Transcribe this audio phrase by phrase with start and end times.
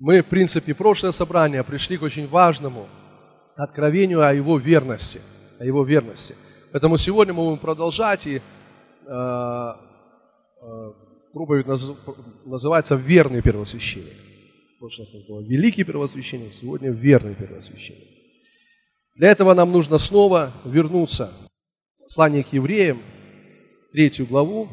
[0.00, 2.88] Мы, в принципе, прошлое собрание пришли к очень важному
[3.54, 5.20] откровению о его верности,
[5.58, 6.34] о его верности.
[6.72, 8.40] Поэтому сегодня мы будем продолжать, и э,
[9.06, 10.92] э,
[11.34, 11.90] проповедь наз,
[12.46, 14.16] называется «Верный первосвященник».
[14.80, 18.08] Раз было «Великий первосвященник», сегодня «Верный первосвященник».
[19.16, 21.30] Для этого нам нужно снова вернуться
[21.98, 23.02] в послание к евреям,
[23.92, 24.66] третью главу,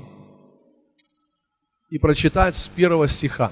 [1.89, 3.51] и прочитать с первого стиха.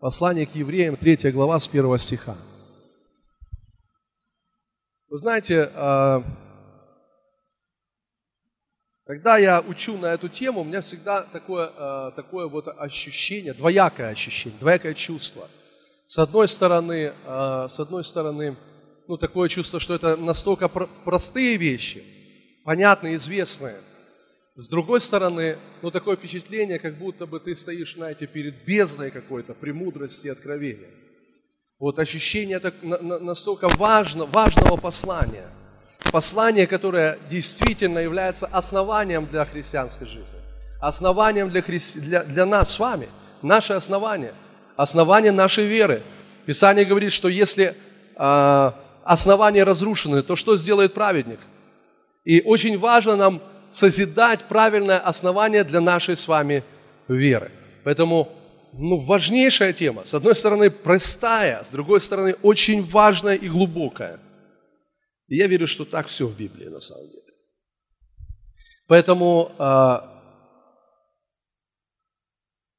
[0.00, 2.36] Послание к евреям, третья глава, с первого стиха.
[5.08, 6.22] Вы знаете, а,
[9.06, 14.10] когда я учу на эту тему, у меня всегда такое, а, такое вот ощущение, двоякое
[14.10, 15.48] ощущение, двоякое чувство.
[16.04, 18.54] С одной стороны, а, с одной стороны,
[19.08, 22.04] ну, такое чувство, что это настолько простые вещи,
[22.64, 23.76] понятные, известные–
[24.56, 29.52] с другой стороны, ну такое впечатление, как будто бы ты стоишь, знаете, перед бездной какой-то
[29.52, 30.88] премудрости и откровения.
[31.78, 35.44] Вот ощущение так, на, на, настолько важно, важного послания.
[36.10, 40.38] Послание, которое действительно является основанием для христианской жизни.
[40.80, 41.78] Основанием для, хри...
[41.96, 43.08] для, для нас с вами.
[43.42, 44.32] Наше основание.
[44.76, 46.00] Основание нашей веры.
[46.46, 47.74] Писание говорит, что если
[48.16, 48.72] э,
[49.04, 51.40] основания разрушены, то что сделает праведник?
[52.24, 56.62] И очень важно нам созидать правильное основание для нашей с вами
[57.08, 57.50] веры.
[57.84, 58.28] Поэтому
[58.72, 60.04] ну, важнейшая тема.
[60.04, 64.18] С одной стороны, простая, с другой стороны, очень важная и глубокая.
[65.28, 67.22] И я верю, что так все в Библии на самом деле.
[68.86, 70.16] Поэтому а,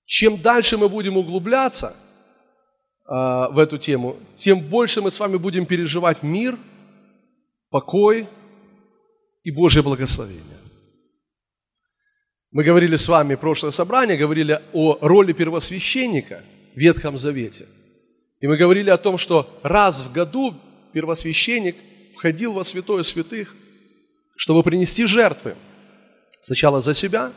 [0.06, 1.94] чем дальше мы будем углубляться
[3.06, 6.58] а, в эту тему, тем больше мы с вами будем переживать мир,
[7.70, 8.28] покой
[9.44, 10.57] и Божье благословение.
[12.58, 16.42] Мы говорили с вами в прошлое собрание, говорили о роли первосвященника
[16.74, 17.68] в Ветхом Завете.
[18.40, 20.56] И мы говорили о том, что раз в году
[20.92, 21.76] первосвященник
[22.16, 23.56] входил во святое святых,
[24.36, 25.54] чтобы принести жертвы.
[26.42, 27.32] Сначала за себя,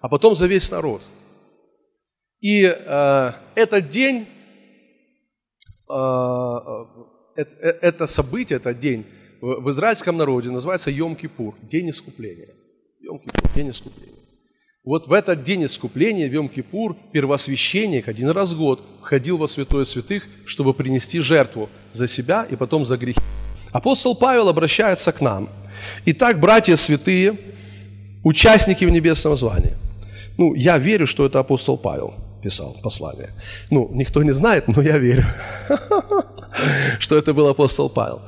[0.00, 1.02] а потом за весь народ.
[2.40, 4.26] И э, этот день,
[5.90, 5.94] э,
[7.36, 9.04] э, э это событие, этот день
[9.42, 12.48] в, в израильском народе называется Йом-Кипур, день искупления.
[13.04, 14.17] Йом-Кипур, день искупления.
[14.88, 19.84] Вот в этот день искупления, в Йом-Кипур, первосвященник один раз в год входил во святое
[19.84, 23.20] святых, чтобы принести жертву за себя и потом за грехи.
[23.70, 25.50] Апостол Павел обращается к нам.
[26.06, 27.36] Итак, братья святые,
[28.24, 29.74] участники в небесном звании.
[30.38, 33.28] Ну, я верю, что это апостол Павел писал послание.
[33.68, 35.26] Ну, никто не знает, но я верю,
[36.98, 38.22] что это был апостол Павел.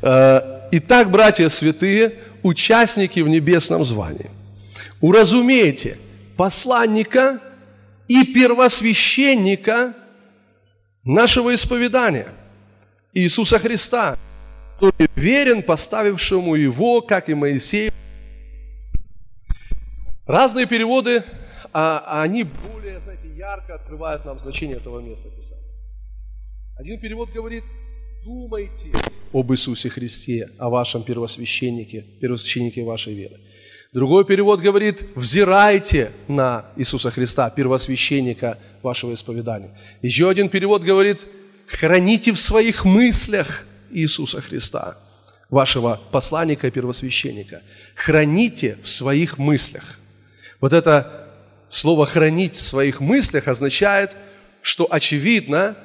[0.00, 0.40] Э,
[0.72, 4.30] итак, братья святые, участники в небесном звании.
[5.02, 5.98] Уразумейте,
[6.36, 7.40] посланника
[8.08, 9.94] и первосвященника
[11.04, 12.28] нашего исповедания,
[13.12, 14.18] Иисуса Христа,
[14.78, 17.90] который верен поставившему его, как и Моисей.
[20.26, 21.24] Разные переводы,
[21.72, 25.62] а они более, знаете, ярко открывают нам значение этого места Писания.
[26.78, 27.64] Один перевод говорит,
[28.24, 28.92] думайте
[29.32, 33.36] об Иисусе Христе, о вашем первосвященнике, первосвященнике вашей веры.
[33.92, 39.70] Другой перевод говорит, взирайте на Иисуса Христа, первосвященника вашего исповедания.
[40.02, 41.26] Еще один перевод говорит,
[41.66, 44.96] храните в своих мыслях Иисуса Христа,
[45.48, 47.62] вашего посланника и первосвященника.
[47.94, 49.98] Храните в своих мыслях.
[50.60, 51.28] Вот это
[51.68, 54.16] слово «хранить в своих мыслях» означает,
[54.62, 55.76] что очевидно,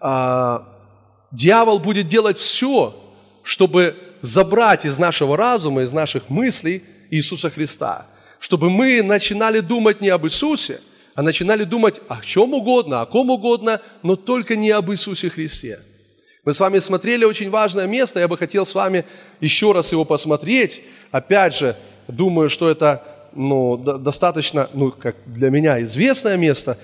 [0.00, 0.68] а,
[1.32, 2.96] дьявол будет делать все,
[3.42, 8.06] чтобы забрать из нашего разума, из наших мыслей Иисуса Христа.
[8.40, 10.80] Чтобы мы начинали думать не об Иисусе,
[11.14, 15.78] а начинали думать о чем угодно, о ком угодно, но только не об Иисусе Христе.
[16.44, 19.04] Мы с вами смотрели очень важное место, я бы хотел с вами
[19.40, 20.82] еще раз его посмотреть.
[21.12, 21.76] Опять же,
[22.08, 26.78] думаю, что это ну, достаточно, ну, как для меня известное место.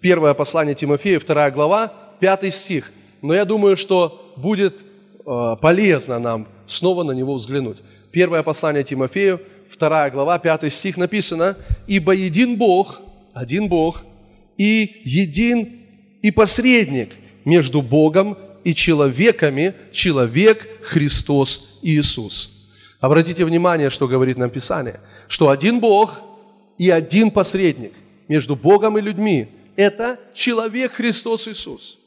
[0.00, 2.92] Первое послание Тимофея, вторая глава, пятый стих.
[3.22, 4.80] Но я думаю, что будет
[5.26, 7.78] э, полезно нам снова на него взглянуть.
[8.12, 9.40] Первое послание Тимофею,
[9.78, 13.00] 2 глава, 5 стих написано, «Ибо един Бог,
[13.34, 14.02] один Бог,
[14.58, 15.80] и един
[16.22, 22.50] и посредник между Богом и человеками, человек Христос Иисус».
[23.00, 26.20] Обратите внимание, что говорит нам Писание, что один Бог
[26.78, 27.92] и один посредник
[28.28, 31.98] между Богом и людьми– это человек Христос Иисус.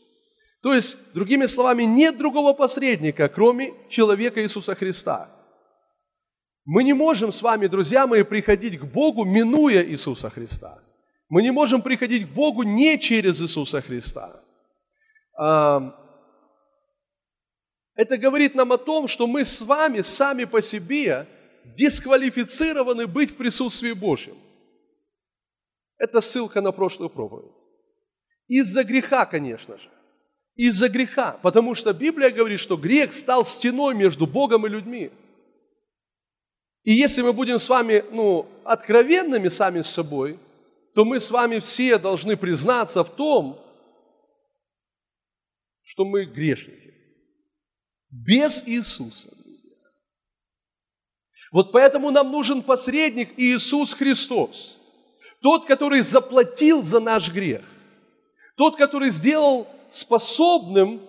[0.62, 5.30] То есть, другими словами, нет другого посредника, кроме человека Иисуса Христа–
[6.66, 10.80] мы не можем с вами, друзья мои, приходить к Богу, минуя Иисуса Христа.
[11.30, 14.42] Мы не можем приходить к Богу не через Иисуса Христа.
[17.96, 21.28] это говорит нам о том, что мы с вами сами по себе
[21.78, 24.36] дисквалифицированы быть в присутствии Божьем.
[25.98, 27.56] Это ссылка на прошлую проповедь.
[28.48, 29.90] Из-за греха, конечно же.
[30.56, 31.38] Из-за греха.
[31.42, 35.12] Потому что Библия говорит, что грех стал стеной между Богом и людьми.
[36.86, 40.40] И если мы будем с вами ну, откровенными сами с собой,
[40.94, 43.60] то мы с вами все должны признаться в том,
[45.84, 46.94] что мы грешники.
[48.12, 49.72] Без Иисуса, друзья.
[51.52, 54.78] Вот поэтому нам нужен посредник Иисус Христос.
[55.42, 57.66] Тот, который заплатил за наш грех.
[58.58, 61.02] Тот, который сделал способным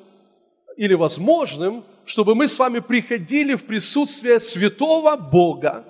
[0.79, 5.85] или возможным, чтобы мы с вами приходили в присутствие святого Бога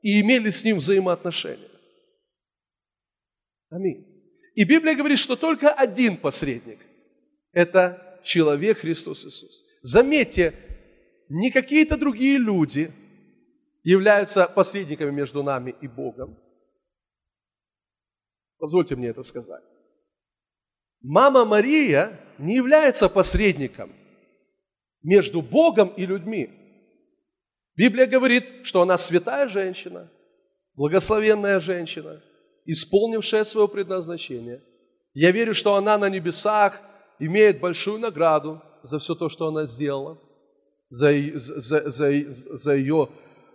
[0.00, 1.68] и имели с Ним взаимоотношения.
[3.68, 4.06] Аминь.
[4.54, 6.78] И Библия говорит, что только один посредник–
[7.52, 9.64] это человек Христос Иисус.
[9.82, 10.54] Заметьте,
[11.28, 12.92] не какие-то другие люди
[13.82, 16.38] являются посредниками между нами и Богом.
[18.58, 19.64] Позвольте мне это сказать.
[21.00, 23.90] Мама Мария не является посредником
[25.02, 26.50] между Богом и людьми.
[27.76, 30.10] Библия говорит, что она святая женщина,
[30.74, 32.20] благословенная женщина,
[32.66, 34.60] исполнившая свое предназначение.
[35.14, 36.80] Я верю, что она на небесах
[37.18, 40.18] имеет большую награду за все то, что она сделала,
[40.88, 43.08] за, за, за, за ее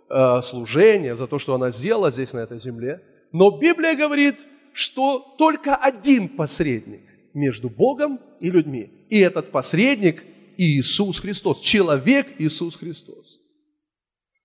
[0.08, 3.02] э, служение, за то, что она сделала здесь, на этой земле.
[3.32, 4.36] Но Библия говорит,
[4.72, 7.02] что только один посредник
[7.34, 8.90] между Богом и людьми.
[9.10, 10.24] И этот посредник
[10.58, 13.40] Иисус Христос, человек Иисус Христос.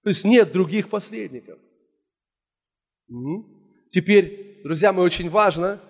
[0.04, 1.60] То есть нет других посредников.
[3.89, 5.81] Теперь, друзья мои, очень важно,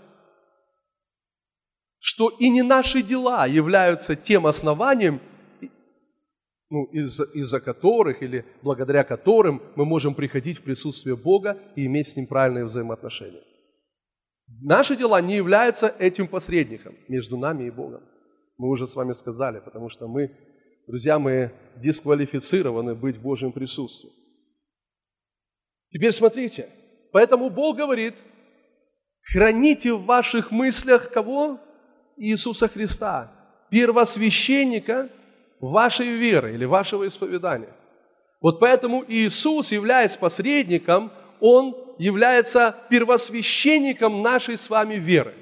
[2.00, 5.20] что и не наши дела являются тем основанием,
[6.69, 12.08] ну, из-за, из которых или благодаря которым мы можем приходить в присутствие Бога и иметь
[12.08, 13.44] с Ним правильные взаимоотношения.
[14.62, 18.04] Наши дела не являются этим посредником между нами и Богом.
[18.58, 20.32] Мы уже с вами сказали, потому что мы,
[20.88, 24.12] друзья, мы дисквалифицированы быть в Божьем присутствии.
[25.90, 26.70] Теперь смотрите,
[27.12, 28.16] поэтому Бог говорит,
[29.22, 31.60] храните в ваших мыслях кого?
[32.18, 33.32] Иисуса Христа,
[33.72, 35.10] первосвященника
[35.60, 37.74] вашей веры или вашего исповедания.
[38.42, 45.34] Вот поэтому Иисус, являясь посредником, Он является первосвященником нашей с вами веры.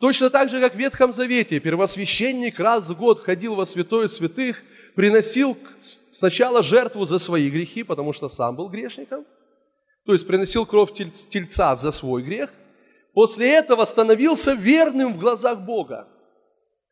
[0.00, 4.62] Точно так же, как в Ветхом Завете, первосвященник раз в год ходил во святое святых,
[4.94, 9.24] приносил сначала жертву за свои грехи, потому что сам был грешником,
[10.06, 12.50] то есть приносил кровь тельца за свой грех,
[13.12, 16.06] после этого становился верным в глазах Бога,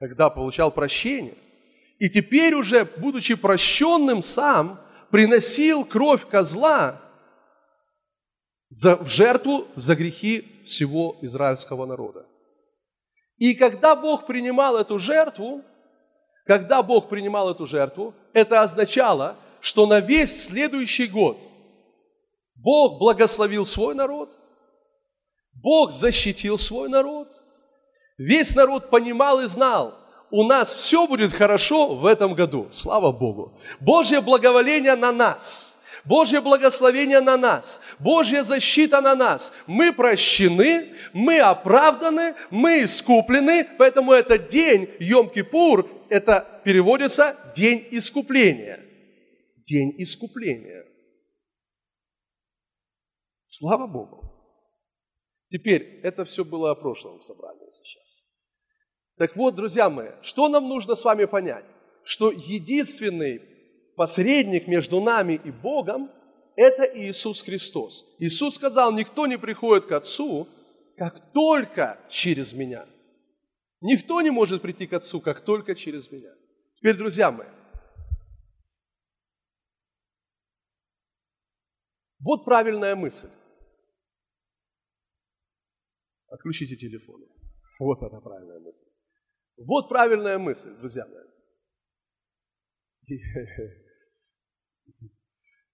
[0.00, 1.35] когда получал прощение.
[1.99, 4.81] И теперь уже, будучи прощенным сам,
[5.11, 7.00] приносил кровь козла
[8.69, 12.26] за, в жертву за грехи всего израильского народа.
[13.38, 15.62] И когда Бог принимал эту жертву,
[16.44, 21.38] когда Бог принимал эту жертву, это означало, что на весь следующий год
[22.54, 24.36] Бог благословил свой народ,
[25.54, 27.28] Бог защитил свой народ,
[28.16, 29.94] весь народ понимал и знал,
[30.30, 33.58] у нас все будет хорошо в этом году, слава Богу.
[33.81, 35.74] Божье благоволение на нас–
[36.06, 39.53] Божье благословение на нас, Божья защита на нас.
[39.67, 48.81] Мы прощены, мы оправданы, мы искуплены, поэтому этот день, Йом-Кипур, это переводится день искупления.
[49.56, 50.84] День искупления.
[53.43, 54.32] Слава Богу.
[55.48, 58.25] Теперь, это все было о прошлом собрании сейчас.
[59.17, 61.67] Так вот, друзья мои, что нам нужно с вами понять?
[62.05, 63.56] Что единственный
[63.96, 66.10] посредник между нами и Богом–
[66.56, 68.06] это Иисус Христос.
[68.19, 70.46] Иисус сказал, никто не приходит к Отцу,
[70.96, 72.86] как только через меня.
[73.81, 76.32] Никто не может прийти к Отцу, как только через меня.
[76.76, 77.48] Теперь, друзья мои,
[82.20, 83.31] вот правильная мысль.
[86.29, 87.26] Отключите телефоны.
[87.79, 88.88] Вот это правильная мысль.
[89.58, 91.24] Вот правильная мысль, друзья мои.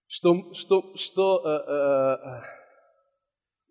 [0.07, 2.43] Что, что, что э, э, э,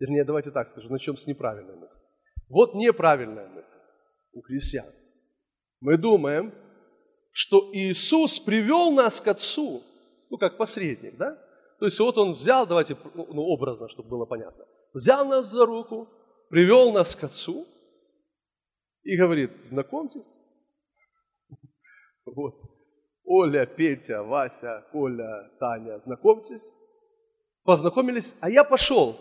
[0.00, 2.04] вернее, давайте так скажу, начнем с неправильной мысли.
[2.48, 3.78] Вот неправильная мысль
[4.32, 4.86] у христиан.
[5.80, 6.52] Мы думаем,
[7.30, 9.82] что Иисус привел нас к Отцу,
[10.30, 11.38] ну, как посредник, да?
[11.78, 15.64] То есть вот Он взял, давайте, ну, ну образно, чтобы было понятно, взял нас за
[15.64, 16.08] руку,
[16.50, 17.66] привел нас к Отцу
[19.02, 20.38] и говорит, знакомьтесь,
[22.24, 22.71] Вот.
[23.24, 26.78] Оля, Петя, Вася, Коля, Таня, знакомьтесь.
[27.64, 29.16] Познакомились, а я пошел.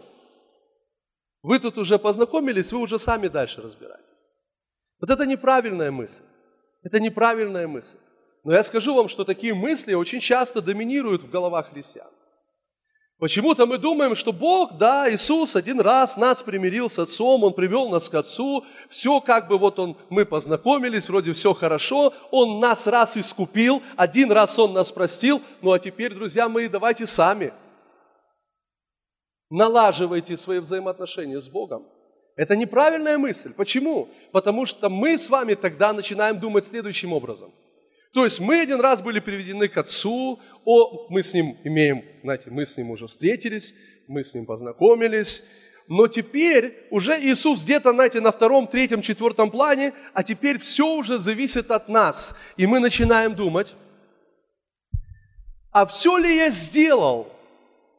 [1.43, 4.29] Вы тут уже познакомились, вы уже сами дальше разбираетесь.
[4.99, 6.23] Вот это неправильная мысль.
[6.83, 7.97] Это неправильная мысль.
[8.43, 12.09] Но я скажу вам, что такие мысли очень часто доминируют в головах христиан.
[13.21, 17.87] Почему-то мы думаем, что Бог, да, Иисус один раз нас примирил с Отцом, Он привел
[17.87, 22.87] нас к Отцу, все как бы вот Он, мы познакомились, вроде все хорошо, Он нас
[22.87, 27.53] раз искупил, один раз Он нас простил, ну а теперь, друзья мои, давайте сами
[29.51, 31.85] налаживайте свои взаимоотношения с Богом.
[32.35, 33.53] Это неправильная мысль.
[33.53, 34.09] Почему?
[34.31, 37.51] Потому что мы с вами тогда начинаем думать следующим образом–
[38.13, 42.49] то есть мы один раз были приведены к Отцу, о, мы с Ним имеем, знаете,
[42.49, 43.73] мы с Ним уже встретились,
[44.07, 45.43] мы с Ним познакомились,
[45.87, 51.17] но теперь уже Иисус где-то, знаете, на втором, третьем, четвертом плане, а теперь все уже
[51.17, 52.37] зависит от нас.
[52.57, 53.73] И мы начинаем думать,
[55.71, 57.31] а все ли я сделал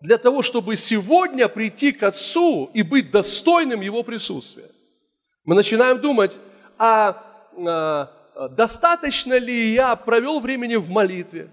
[0.02, 4.69] для того, чтобы сегодня прийти к Отцу и быть достойным Его присутствия?
[5.45, 6.38] Мы начинаем думать,
[6.78, 11.51] а, а достаточно ли я провел времени в молитве,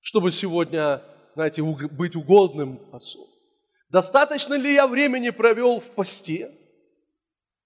[0.00, 1.02] чтобы сегодня,
[1.34, 3.26] знаете, быть угодным Отцу?
[3.88, 6.50] Достаточно ли я времени провел в посте,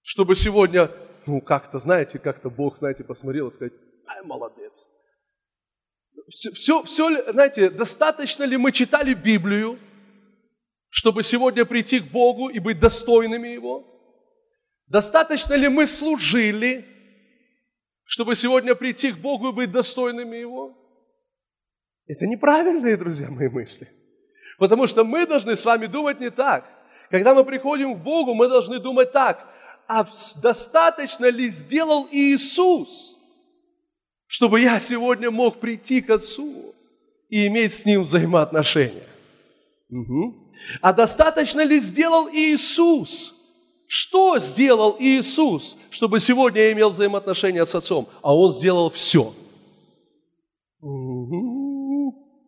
[0.01, 0.91] чтобы сегодня,
[1.25, 3.73] ну, как-то, знаете, как-то Бог, знаете, посмотрел и сказать,
[4.07, 4.91] ай, молодец.
[6.29, 9.79] Все, все, все, знаете, достаточно ли мы читали Библию,
[10.89, 13.85] чтобы сегодня прийти к Богу и быть достойными Его?
[14.87, 16.85] Достаточно ли мы служили,
[18.07, 20.75] чтобы сегодня прийти к Богу и быть достойными Его?
[22.07, 23.87] Это неправильные, друзья мои, мысли.
[24.57, 26.69] Потому что мы должны с вами думать не так.
[27.11, 29.45] Когда мы приходим к Богу, мы должны думать так.
[29.87, 30.07] А
[30.41, 33.17] достаточно ли сделал Иисус,
[34.25, 36.73] чтобы я сегодня мог прийти к Отцу
[37.29, 39.07] и иметь с Ним взаимоотношения?
[39.89, 40.53] Угу.
[40.81, 43.35] А достаточно ли сделал Иисус,
[43.87, 48.07] что сделал Иисус, чтобы сегодня я имел взаимоотношения с Отцом?
[48.21, 49.33] А Он сделал все.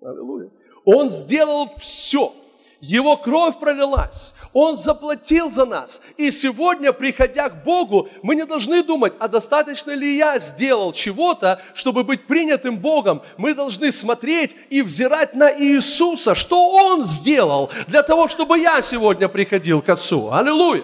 [0.01, 0.49] Аллилуйя.
[0.85, 2.33] Он сделал все.
[2.81, 4.33] Его кровь пролилась.
[4.53, 6.01] Он заплатил за нас.
[6.17, 11.61] И сегодня, приходя к Богу, мы не должны думать, а достаточно ли я сделал чего-то,
[11.73, 13.21] чтобы быть принятым Богом.
[13.37, 19.27] Мы должны смотреть и взирать на Иисуса, что Он сделал для того, чтобы я сегодня
[19.27, 20.31] приходил к Отцу.
[20.31, 20.83] Аллилуйя.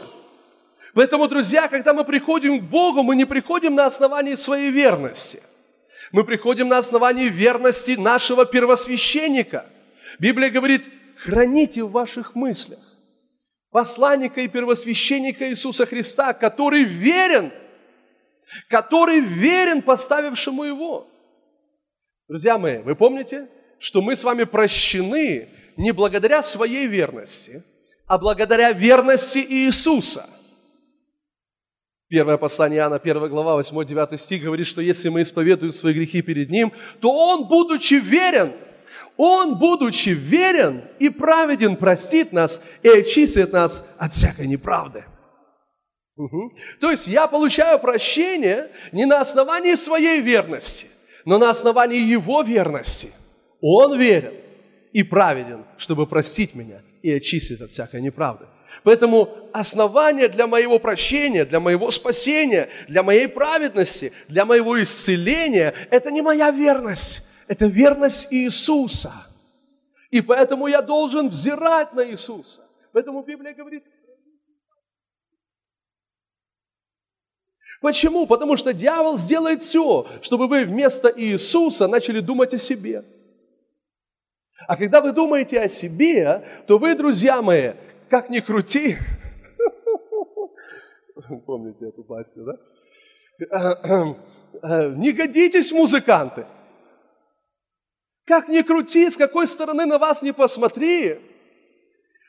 [0.96, 5.44] Поэтому, друзья, когда мы приходим к Богу, мы не приходим на основании своей верности.
[6.14, 9.66] Мы приходим на основании верности нашего первосвященника.
[10.20, 10.86] Библия говорит,
[11.18, 12.80] храните в ваших мыслях
[13.72, 17.52] посланника и первосвященника Иисуса Христа, который верен,
[18.70, 21.10] который верен поставившему его.
[22.30, 23.50] Друзья мои, вы помните,
[23.80, 27.66] что мы с вами прощены не благодаря своей верности,
[28.08, 30.30] а благодаря верности Иисуса–
[32.08, 36.52] Первое послание Иоанна, 1 глава, 8-9 стих говорит, что если мы исповедуем свои грехи перед
[36.52, 36.72] Ним,
[37.02, 38.52] то Он, будучи верен,
[39.18, 45.04] Он, будучи верен и праведен, простит нас и очистит нас от всякой неправды.
[46.16, 46.52] Угу.
[46.80, 50.86] То есть я получаю прощение не на основании своей верности,
[51.26, 53.10] но на основании Его верности.
[53.62, 54.34] Он верен
[54.94, 58.46] и праведен, чтобы простить меня и очистить от всякой неправды.
[58.84, 66.12] Поэтому основание для моего прощения, для моего спасения, для моей праведности, для моего исцеления– это
[66.12, 69.14] не моя верность, это верность Иисуса.
[70.12, 72.64] И поэтому я должен взирать на Иисуса.
[72.94, 73.84] Поэтому Библия говорит,
[77.82, 78.26] Почему?
[78.26, 83.04] Потому что дьявол сделает все, чтобы вы вместо Иисуса начали думать о себе.
[84.68, 87.74] А когда вы думаете о себе, то вы, друзья мои,
[88.10, 88.98] как ни крути,
[91.46, 92.58] помните эту басню, да?
[94.96, 96.46] Не годитесь, музыканты.
[98.26, 101.20] Как ни крути, с какой стороны на вас не посмотри.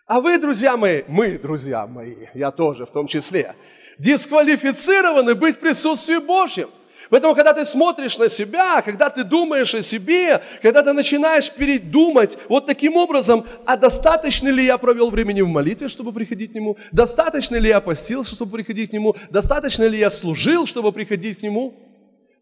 [0.06, 3.54] А вы, друзья мои, мы, друзья мои, я тоже в том числе,
[3.98, 6.70] дисквалифицированы быть в присутствии Божьем.
[7.10, 12.36] Поэтому, когда ты смотришь на себя, когда ты думаешь о себе, когда ты начинаешь передумать
[12.48, 16.76] вот таким образом, а достаточно ли я провел времени в молитве, чтобы приходить к Нему?
[16.92, 19.14] Достаточно ли я постился, чтобы приходить к Нему?
[19.30, 21.74] Достаточно ли я служил, чтобы приходить к Нему?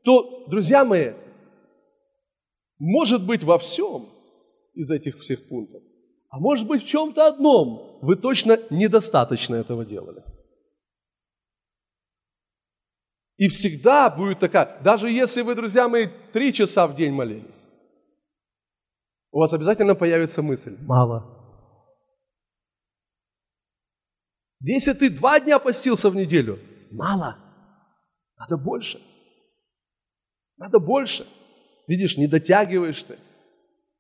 [0.03, 1.13] То, друзья мои,
[2.79, 4.09] может быть во всем
[4.75, 5.83] из этих всех пунктов,
[6.31, 10.23] а может быть в чем-то одном вы точно недостаточно этого делали.
[13.37, 17.67] И всегда будет такая, даже если вы, друзья мои, три часа в день молились,
[19.33, 21.35] у вас обязательно появится мысль, мало.
[24.61, 26.59] Если ты два дня постился в неделю,
[26.91, 27.37] мало.
[28.39, 29.01] Надо больше.
[30.57, 31.27] Надо больше.
[31.87, 33.19] Видишь, не дотягиваешь ты.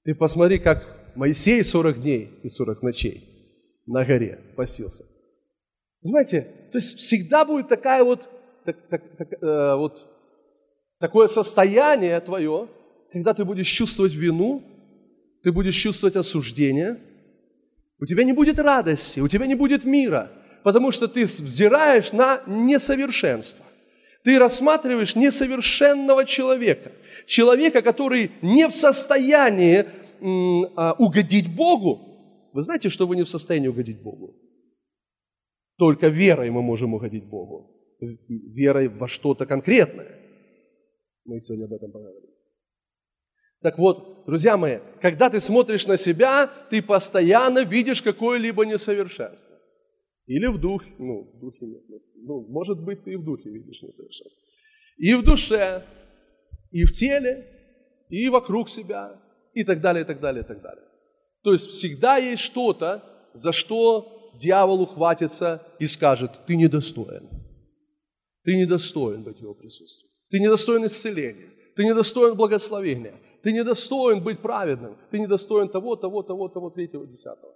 [0.04, 5.04] Ты посмотри, как Моисей 40 дней и 40 ночей на горе постился.
[6.00, 6.42] Понимаете?
[6.72, 8.28] То есть всегда будет такая вот,
[8.64, 10.04] так, так, так, э, вот
[10.98, 12.68] такое состояние твое,
[13.12, 14.62] когда ты будешь чувствовать вину,
[15.42, 16.98] ты будешь чувствовать осуждение,
[18.00, 20.30] у тебя не будет радости, у тебя не будет мира,
[20.62, 23.64] потому что ты взираешь на несовершенство.
[24.24, 26.92] Ты рассматриваешь несовершенного человека,
[27.26, 29.84] человека, который не в состоянии
[30.76, 32.48] а, угодить Богу.
[32.54, 34.34] Вы знаете, что вы не в состоянии угодить Богу?
[35.76, 37.73] Только верой мы можем угодить Богу.
[38.28, 40.20] Верой во что-то конкретное.
[41.24, 42.30] Мы сегодня об этом поговорим.
[43.62, 49.56] Так вот, друзья мои, когда ты смотришь на себя, ты постоянно видишь какое-либо несовершенство.
[50.26, 53.82] Или в духе, ну, в духе нет, ну, может быть, ты и в духе видишь
[53.82, 54.42] несовершенство.
[54.98, 55.82] И в душе,
[56.70, 57.46] и в теле,
[58.08, 59.20] и вокруг себя,
[59.54, 60.84] и так далее, и так далее, и так далее.
[61.42, 63.02] То есть всегда есть что-то,
[63.34, 67.28] за что дьявол ухватится и скажет, ты недостоин.
[68.44, 70.10] Ты недостоин быть в его присутствии.
[70.30, 71.50] Ты недостоин исцеления.
[71.76, 73.14] Ты недостоин благословения.
[73.42, 74.96] Ты недостоин быть праведным.
[75.10, 77.54] Ты недостоин того, того, того, того, третьего, десятого.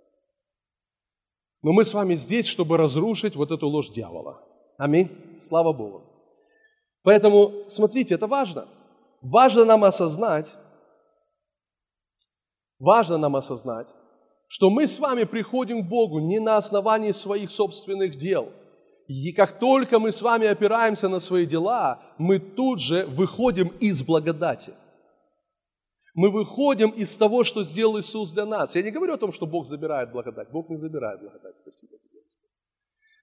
[1.62, 4.40] Но мы с вами здесь, чтобы разрушить вот эту ложь дьявола.
[4.78, 5.10] Аминь.
[5.36, 6.04] Слава Богу.
[7.02, 8.68] Поэтому, смотрите, это важно.
[9.20, 10.54] Важно нам осознать,
[12.78, 13.94] важно нам осознать,
[14.46, 18.52] что мы с вами приходим к Богу не на основании своих собственных дел.
[19.08, 24.02] И как только мы с вами опираемся на свои дела, мы тут же выходим из
[24.02, 24.74] благодати.
[26.14, 28.74] Мы выходим из того, что сделал Иисус для нас.
[28.74, 30.50] Я не говорю о том, что Бог забирает благодать.
[30.50, 31.56] Бог не забирает благодать.
[31.56, 32.50] Спасибо тебе, Господь.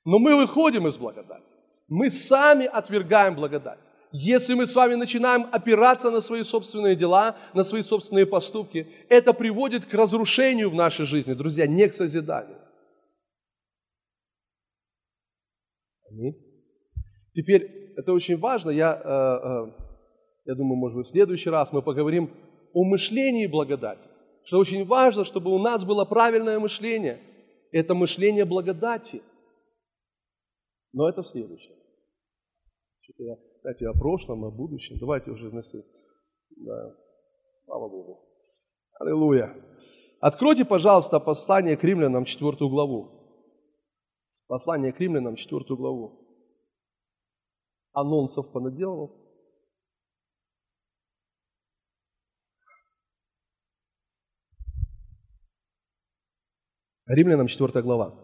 [0.06, 1.52] Но мы выходим из благодати.
[1.88, 3.80] Мы сами отвергаем благодать.
[4.12, 9.34] Если мы с вами начинаем опираться на свои собственные дела, на свои собственные поступки, это
[9.34, 12.58] приводит к разрушению в нашей жизни, друзья, не к созиданию.
[16.16, 16.36] Аминь.
[17.34, 19.08] Теперь, это очень важно, я, э,
[19.48, 19.84] э,
[20.46, 22.32] я думаю, может быть, в следующий раз мы поговорим
[22.74, 24.08] о мышлении благодати.
[24.46, 27.20] Что очень важно, чтобы у нас было правильное мышление.
[27.72, 29.22] Это мышление благодати.
[30.94, 31.74] Но это в следующем.
[33.02, 34.98] Что-то я знаете, о прошлом, о будущем.
[35.00, 35.62] Давайте уже на
[36.58, 36.96] Да.
[37.56, 38.22] Слава Богу.
[39.00, 39.56] Аллилуйя.
[40.22, 43.25] Откройте, пожалуйста, послание к римлянам, четвертую главу.
[44.48, 46.22] Послание к римлянам, четвертую главу.
[47.94, 49.22] Анонсов понаделал.
[57.08, 58.22] Римлянам, четвертая глава.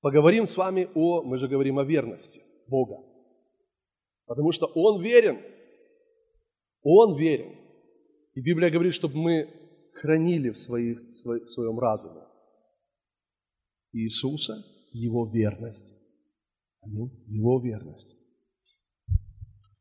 [0.00, 2.96] Поговорим с вами о, мы же говорим о верности Бога.
[4.26, 5.40] Потому что Он верен.
[6.82, 7.56] Он верен.
[8.34, 9.61] И Библия говорит, чтобы мы
[10.02, 12.22] хранили в, своих, в своем разуме
[13.92, 15.94] Иисуса, Его верность.
[16.82, 17.10] Аминь.
[17.28, 18.16] Его верность.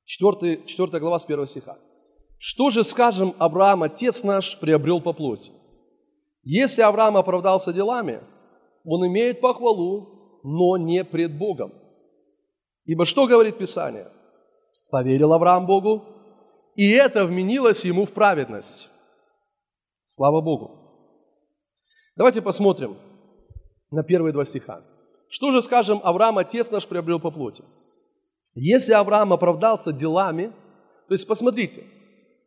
[0.05, 1.77] Четвертый, четвертая глава с первого стиха.
[2.38, 5.51] «Что же, скажем, Авраам, отец наш, приобрел по плоти?
[6.43, 8.21] Если Авраам оправдался делами,
[8.84, 11.71] он имеет похвалу, но не пред Богом.
[12.86, 14.07] Ибо что говорит Писание?
[14.89, 16.03] Поверил Авраам Богу,
[16.75, 18.90] и это вменилось ему в праведность.
[20.13, 20.71] Слава Богу.
[22.17, 22.97] Давайте посмотрим
[23.91, 24.82] на первые два стиха.
[25.30, 27.63] Что же, скажем, Авраам, отец наш, приобрел по плоти?
[28.54, 30.52] Если Авраам оправдался делами,
[31.08, 31.86] то есть посмотрите,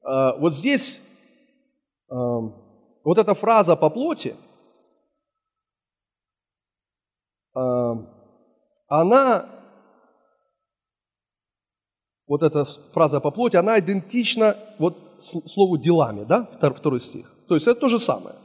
[0.03, 1.01] э, вот здесь
[2.11, 4.37] э, вот эта фраза по плоти–
[8.89, 9.49] она,
[12.27, 17.34] вот эта фраза по плоти, она идентична вот слову делами, да, второй стих.
[17.49, 18.37] То есть это то же самое.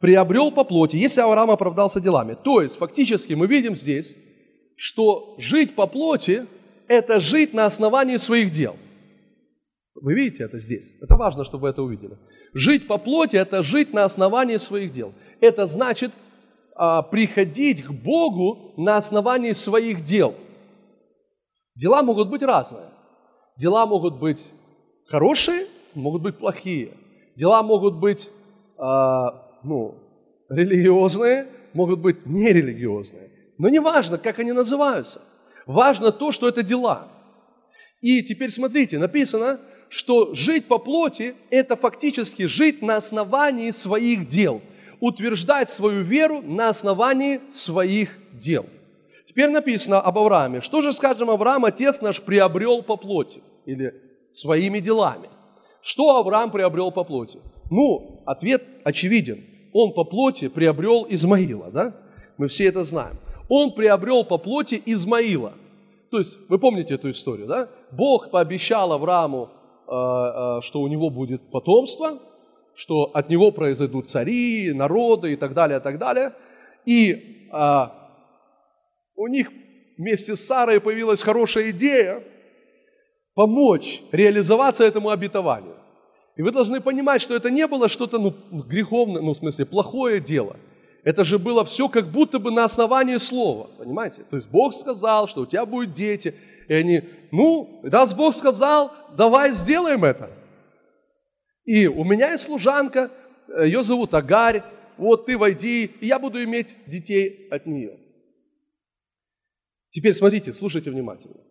[0.00, 2.34] Приобрел по плоти, если Авраам оправдался делами.
[2.34, 4.16] То есть фактически мы видим здесь,
[4.76, 6.46] что жить по плоти–
[6.88, 8.76] это жить на основании своих дел.
[9.94, 10.96] Вы видите это здесь?
[11.00, 12.18] Это важно, чтобы вы это увидели.
[12.52, 15.12] Жить по плоти– это жить на основании своих дел.
[15.40, 16.12] Это значит
[16.74, 20.34] а, приходить к Богу на основании своих дел.
[21.74, 22.90] Дела могут быть разные.
[23.56, 24.52] Дела могут быть
[25.06, 26.92] хорошие, могут быть плохие.
[27.36, 28.30] Дела могут быть
[28.78, 29.94] а, ну,
[30.48, 33.30] религиозные, могут быть нерелигиозные.
[33.58, 35.20] Но не важно, как они называются.
[35.66, 37.08] Важно то, что это дела.
[38.00, 44.60] И теперь смотрите, написано, что жить по плоти– это фактически жить на основании своих дел,
[45.00, 48.66] утверждать свою веру на основании своих дел.
[49.24, 50.60] Теперь написано об Аврааме.
[50.60, 53.94] Что же, скажем, Авраам, отец наш, приобрел по плоти или
[54.30, 55.28] своими делами?
[55.86, 57.38] Что Авраам приобрел по плоти?
[57.70, 59.44] Ну, ответ очевиден.
[59.72, 61.94] Он по плоти приобрел Измаила, да?
[62.38, 63.14] Мы все это знаем.
[63.48, 65.52] Он приобрел по плоти Измаила.
[66.10, 67.68] То есть, вы помните эту историю, да?
[67.92, 69.48] Бог пообещал Аврааму,
[69.86, 72.18] э, э, что у него будет потомство,
[72.74, 76.32] что от него произойдут цари, народы и так далее, и так далее.
[76.84, 77.92] И а,
[79.14, 79.52] у них
[79.96, 82.24] вместе с Сарой появилась хорошая идея
[83.36, 85.76] помочь реализоваться этому обетованию.
[86.36, 90.20] И вы должны понимать, что это не было что-то ну, греховное, ну, в смысле, плохое
[90.20, 90.56] дело.
[91.04, 94.22] Это же было все как будто бы на основании слова, понимаете?
[94.28, 96.34] То есть Бог сказал, что у тебя будут дети,
[96.66, 100.30] и они, ну, раз Бог сказал, давай сделаем это.
[101.64, 103.10] И у меня есть служанка,
[103.62, 104.62] ее зовут Агарь,
[104.96, 107.98] вот ты войди, и я буду иметь детей от нее.
[109.90, 111.45] Теперь смотрите, слушайте внимательно.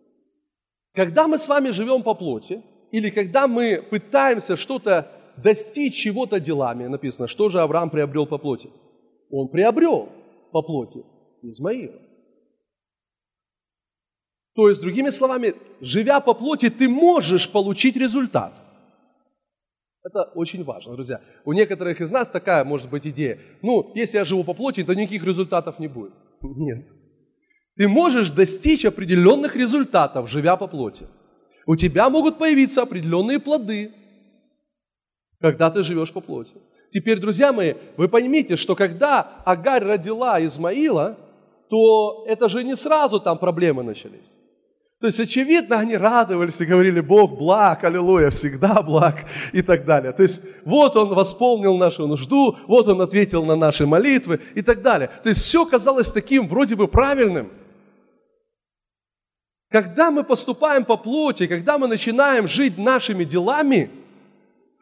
[0.96, 6.86] Когда мы с вами живем по плоти, или когда мы пытаемся что-то достичь чего-то делами,
[6.86, 8.70] написано, что же Авраам приобрел по плоти?
[9.30, 10.08] Он приобрел
[10.52, 11.04] по плоти
[11.42, 12.00] Измаила.
[14.54, 18.54] То есть, другими словами, живя по плоти, ты можешь получить результат.
[20.02, 21.20] Это очень важно, друзья.
[21.44, 23.38] У некоторых из нас такая может быть идея.
[23.60, 26.14] Ну, если я живу по плоти, то никаких результатов не будет.
[26.40, 26.86] Нет.
[27.76, 31.06] Ты можешь достичь определенных результатов, живя по плоти.
[31.66, 33.92] У тебя могут появиться определенные плоды,
[35.40, 36.54] когда ты живешь по плоти.
[36.90, 41.18] Теперь, друзья мои, вы поймите, что когда Агарь родила Измаила,
[41.68, 44.32] то это же не сразу там проблемы начались.
[44.98, 50.12] То есть, очевидно, они радовались и говорили, Бог благ, аллилуйя, всегда благ и так далее.
[50.12, 54.80] То есть, вот Он восполнил нашу нужду, вот Он ответил на наши молитвы и так
[54.80, 55.10] далее.
[55.22, 57.50] То есть, все казалось таким вроде бы правильным–
[59.76, 63.90] когда мы поступаем по плоти, когда мы начинаем жить нашими делами,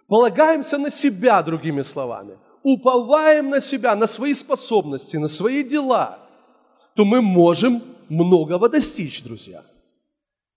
[0.06, 6.20] полагаемся на себя, другими словами, уповаем на себя, на свои способности, на свои дела,
[6.94, 9.64] то мы можем многого достичь, друзья.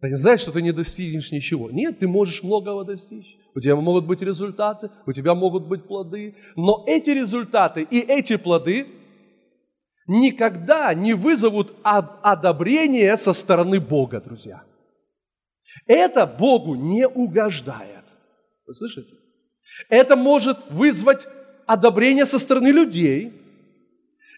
[0.02, 1.72] Это не значит, что ты не достигнешь ничего.
[1.72, 3.40] Нет, ты можешь многого достичь.
[3.56, 6.36] У тебя могут быть результаты, у тебя могут быть плоды.
[6.56, 8.86] Но эти результаты и эти плоды
[10.08, 14.64] никогда не вызовут одобрения со стороны Бога, друзья.
[15.86, 18.06] Это Богу не угождает.
[18.66, 19.16] Вы слышите?
[19.90, 21.28] Это может вызвать
[21.66, 23.34] одобрение со стороны людей.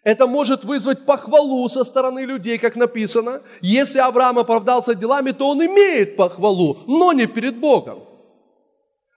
[0.04, 3.42] Это может вызвать похвалу со стороны людей, как написано.
[3.62, 8.04] Если Авраам оправдался делами, то он имеет похвалу, но не перед Богом.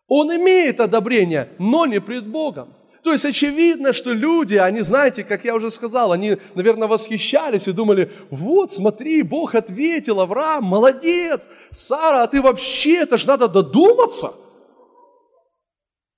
[0.09, 2.75] Он имеет одобрение, но не перед Богом.
[3.03, 7.73] То есть очевидно, что люди, они, знаете, как я уже сказал, они, наверное, восхищались и
[7.73, 14.33] думали, вот, смотри, Бог ответил, Авраам, молодец, Сара, а ты вообще, это ж надо додуматься.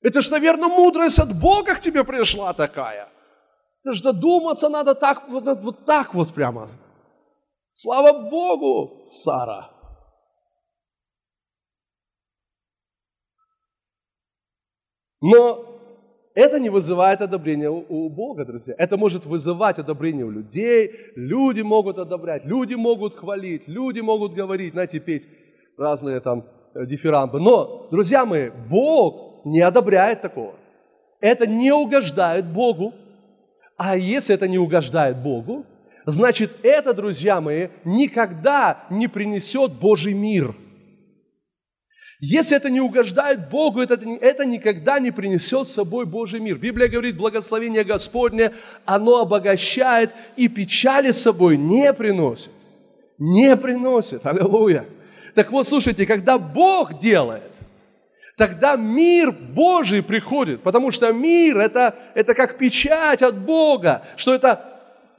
[0.02, 3.08] Это ж, наверное, мудрость от Бога к тебе пришла такая.
[3.82, 6.68] Это ж додуматься надо так, вот, вот так вот прямо.
[7.70, 9.70] Слава Богу, Сара.
[15.22, 15.73] Но
[16.34, 18.74] это не вызывает одобрения у, Бога, друзья.
[18.76, 20.90] Это может вызывать одобрение у людей.
[21.14, 25.28] Люди могут одобрять, люди могут хвалить, люди могут говорить, знаете, петь
[25.78, 26.44] разные там
[26.74, 27.38] э, дифирамбы.
[27.38, 30.54] Но, друзья мои, Бог не одобряет такого.
[31.20, 32.92] Это не угождает Богу.
[33.76, 35.64] А если это не угождает Богу,
[36.04, 40.54] значит это, друзья мои, никогда не принесет Божий мир–
[42.20, 46.56] если это не угождает Богу, это, это никогда не принесет с собой Божий мир.
[46.56, 48.52] Библия говорит, благословение Господне,
[48.84, 52.52] оно обогащает и печали с собой не приносит.
[53.18, 54.24] Не приносит.
[54.26, 54.86] Аллилуйя.
[55.34, 57.50] Так вот, слушайте, когда Бог делает,
[58.36, 64.64] тогда мир Божий приходит, потому что мир это, это как печать от Бога, что это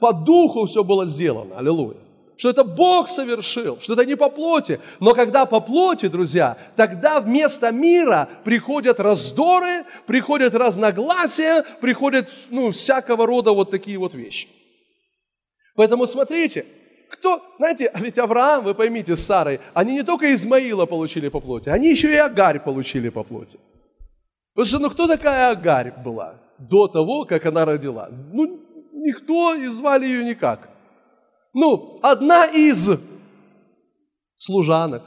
[0.00, 1.58] по духу все было сделано.
[1.58, 2.05] Аллилуйя
[2.36, 4.80] что это Бог совершил, что это не по плоти.
[5.00, 13.26] Но когда по плоти, друзья, тогда вместо мира приходят раздоры, приходят разногласия, приходят ну, всякого
[13.26, 14.48] рода вот такие вот вещи.
[15.74, 16.66] Поэтому смотрите,
[17.10, 21.40] кто, знаете, а ведь Авраам, вы поймите, с Сарой, они не только Измаила получили по
[21.40, 23.58] плоти, они еще и Агарь получили по плоти.
[24.54, 28.08] Потому что, ну кто такая Агарь была до того, как она родила?
[28.32, 28.66] Ну,
[29.06, 30.68] Никто и звали ее никак.
[31.58, 32.90] Ну, одна из
[34.34, 35.02] служанок.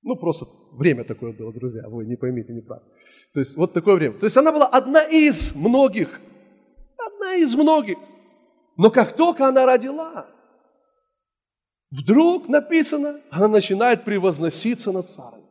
[0.00, 2.90] Ну, просто время такое было, друзья, вы не поймите неправильно.
[3.34, 4.18] То есть вот такое время.
[4.18, 6.18] То есть она была одна из многих.
[6.96, 7.98] Одна из многих.
[8.78, 10.26] Но как только она родила,
[11.90, 15.44] вдруг написано, она начинает превозноситься над царем.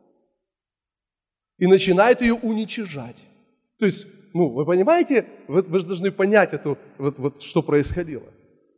[1.58, 3.24] И начинает ее уничижать.
[3.78, 4.04] То есть,
[4.34, 8.31] ну, вы понимаете, вы, вы же должны понять эту, вот, вот, что происходило.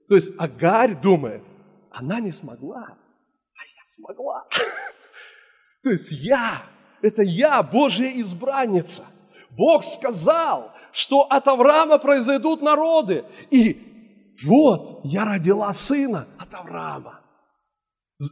[0.08, 1.42] То есть Агарь думает,
[1.90, 4.46] она не смогла, а я смогла.
[5.82, 6.62] То есть я,
[7.02, 9.04] это я, Божья избранница.
[9.50, 13.24] Бог сказал, что от Авраама произойдут народы.
[13.50, 17.20] И вот я родила сына от Авраама.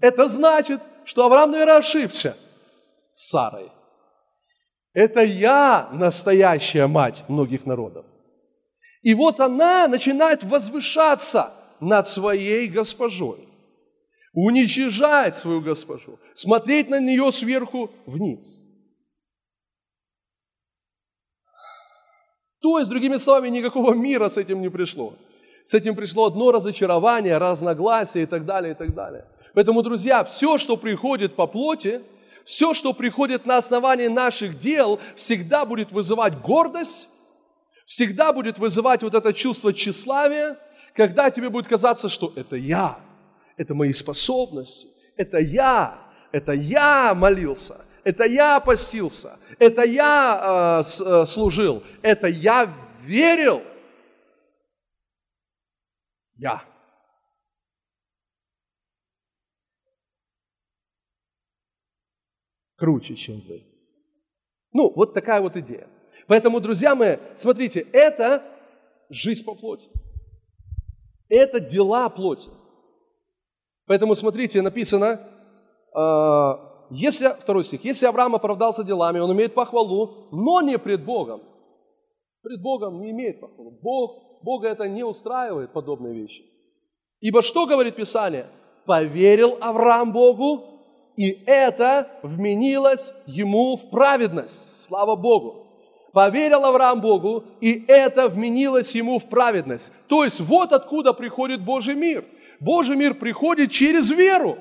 [0.00, 2.36] Это значит, что Авраам, наверное, ошибся
[3.12, 3.70] с Сарой.
[4.94, 8.04] Это я настоящая мать многих народов.
[9.02, 13.48] И вот она начинает возвышаться над своей госпожой
[14.32, 18.60] уничижать свою госпожу, смотреть на нее сверху вниз.
[22.60, 25.14] То есть, другими словами, никакого мира с этим не пришло.
[25.64, 29.26] С этим пришло одно разочарование, разногласие и так далее, и так далее.
[29.52, 32.00] Поэтому, друзья, все, что приходит по плоти,
[32.44, 37.10] все, что приходит на основании наших дел, всегда будет вызывать гордость,
[37.84, 40.56] всегда будет вызывать вот это чувство тщеславия,
[40.94, 42.98] когда тебе будет казаться, что это я–
[43.56, 45.98] это мои способности, это я,
[46.32, 53.62] это я молился, это я постился, это я э, с, э, служил, это я верил.
[56.36, 56.64] Я.
[62.76, 63.64] Круче, чем вы.
[64.72, 65.88] Ну, вот такая вот идея.
[66.26, 68.42] Поэтому, друзья мои, смотрите, это
[69.08, 69.88] жизнь по плоти.
[71.32, 72.50] Это дела плоти.
[73.86, 75.18] Поэтому смотрите, написано,
[75.96, 76.52] э,
[76.90, 81.40] если, второй стих, если Авраам оправдался делами, он имеет похвалу, но не пред Богом.
[82.42, 83.70] Пред Богом не имеет похвалу.
[83.82, 86.42] Бог, Бога это не устраивает, подобные вещи.
[87.20, 88.44] Ибо что говорит Писание?
[88.84, 90.64] Поверил Авраам Богу,
[91.16, 94.84] и это вменилось ему в праведность.
[94.84, 95.71] Слава Богу.
[96.12, 99.92] Поверил Авраам Богу, и это вменилось ему в праведность.
[100.08, 102.24] То есть вот откуда приходит Божий мир–
[102.62, 104.56] Божий мир приходит через веру.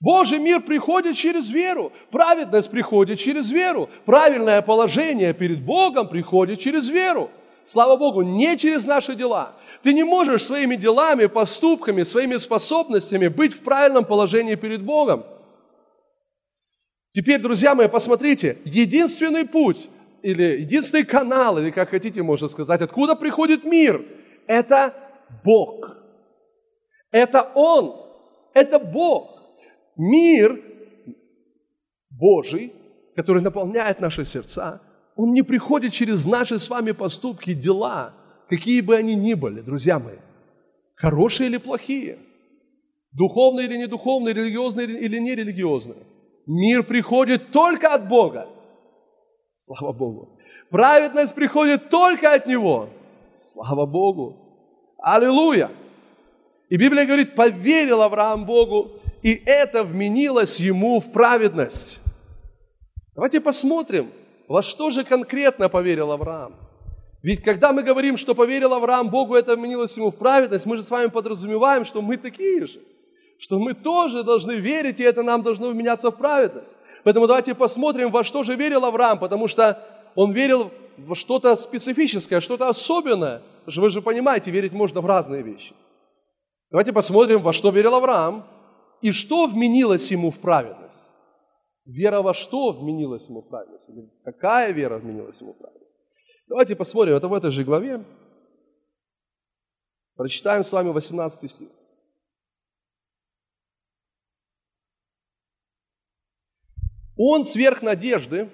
[0.00, 1.92] Божий мир приходит через веру.
[2.10, 3.88] Праведность приходит через веру.
[4.04, 7.30] Правильное положение перед Богом приходит через веру.
[7.62, 9.54] Слава Богу, не через наши дела.
[9.82, 15.24] Ты не можешь своими делами, поступками, своими способностями быть в правильном положении перед Богом.
[17.12, 19.88] Теперь, друзья мои, посмотрите, единственный путь
[20.24, 24.02] или единственный канал, или как хотите, можно сказать, откуда приходит мир,
[24.46, 24.94] это
[25.44, 25.98] Бог.
[27.10, 27.94] Это Он,
[28.54, 29.38] это Бог.
[29.96, 30.60] Мир
[32.10, 32.72] Божий,
[33.14, 34.80] который наполняет наши сердца,
[35.14, 38.14] он не приходит через наши с вами поступки, дела,
[38.48, 40.16] какие бы они ни были, друзья мои,
[40.96, 42.18] хорошие или плохие,
[43.12, 46.02] духовные или недуховные, религиозные или нерелигиозные.
[46.46, 48.48] Мир приходит только от Бога.
[49.56, 50.36] Слава Богу.
[50.68, 52.88] Праведность приходит только от Него.
[53.32, 54.36] Слава Богу.
[54.98, 55.70] Аллилуйя.
[56.70, 58.90] И Библия говорит, поверил Авраам Богу,
[59.22, 62.00] и это вменилось ему в праведность.
[63.14, 64.10] Давайте посмотрим,
[64.48, 66.56] во что же конкретно поверил Авраам.
[67.22, 70.82] Ведь когда мы говорим, что поверил Авраам Богу, это вменилось ему в праведность, мы же
[70.82, 72.80] с вами подразумеваем, что мы такие же,
[73.38, 76.76] что мы тоже должны верить, и это нам должно меняться в праведность.
[77.04, 79.78] Поэтому давайте посмотрим, во что же верил Авраам, потому что
[80.14, 83.42] он верил во что-то специфическое, что-то особенное.
[83.66, 85.74] Вы же понимаете, верить можно в разные вещи.
[86.70, 88.44] Давайте посмотрим, во что верил Авраам
[89.02, 91.14] и что вменилось ему в праведность.
[91.84, 93.90] Вера во что вменилась ему в праведность?
[93.90, 95.96] Или какая вера вменилась ему в праведность?
[96.48, 98.02] Давайте посмотрим, это в этой же главе.
[100.16, 101.68] Прочитаем с вами 18 стих.
[107.16, 108.50] Он сверх надежды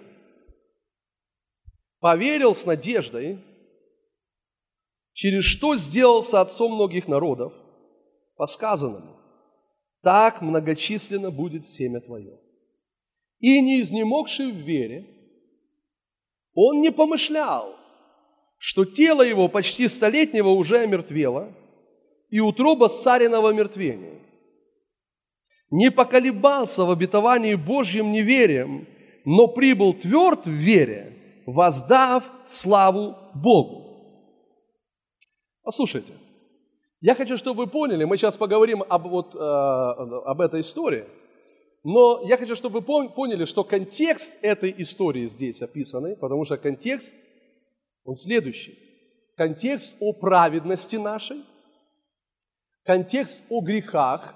[1.98, 3.38] поверил с надеждой,
[5.12, 7.52] через что сделался отцом многих народов,
[8.36, 9.18] по сказанному,
[10.02, 12.38] так многочисленно будет семя твое.
[13.38, 15.06] И не изнемогший в вере,
[16.54, 17.76] он не помышлял,
[18.58, 21.54] что тело его почти столетнего уже омертвело,
[22.28, 24.20] и утроба цариного мертвения.
[25.70, 28.86] Не поколебался в обетовании Божьим неверием,
[29.24, 33.80] но прибыл тверд в вере, воздав славу Богу.
[35.62, 36.12] Послушайте,
[37.00, 41.04] я хочу, чтобы вы поняли, мы сейчас поговорим об, вот, э, об этой истории,
[41.84, 47.14] но я хочу, чтобы вы поняли, что контекст этой истории здесь описанный, потому что контекст,
[48.04, 48.78] он следующий.
[49.36, 51.42] Контекст о праведности нашей,
[52.84, 54.34] контекст о грехах,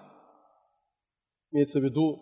[1.54, 2.20] имеется в виду,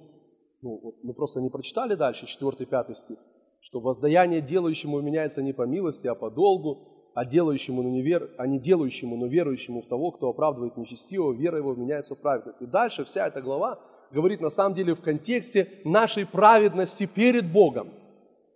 [0.60, 3.18] ну, вот мы просто не прочитали дальше, 4-5 стих,
[3.60, 8.30] что воздаяние делающему меняется не по милости, а по долгу, а делающему, но не, вер,
[8.38, 12.62] а не делающему, но верующему в того, кто оправдывает нечестивого, вера его меняется в праведность.
[12.62, 17.90] И дальше вся эта глава говорит на самом деле в контексте нашей праведности перед Богом.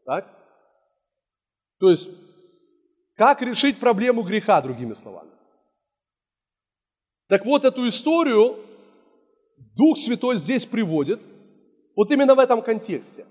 [0.05, 0.27] Так?
[1.79, 2.09] То есть,
[3.15, 5.31] как решить проблему греха, другими словами.
[7.29, 8.57] Так вот, эту историю
[9.77, 11.21] Дух Святой здесь приводит,
[11.95, 13.27] вот именно в этом контексте.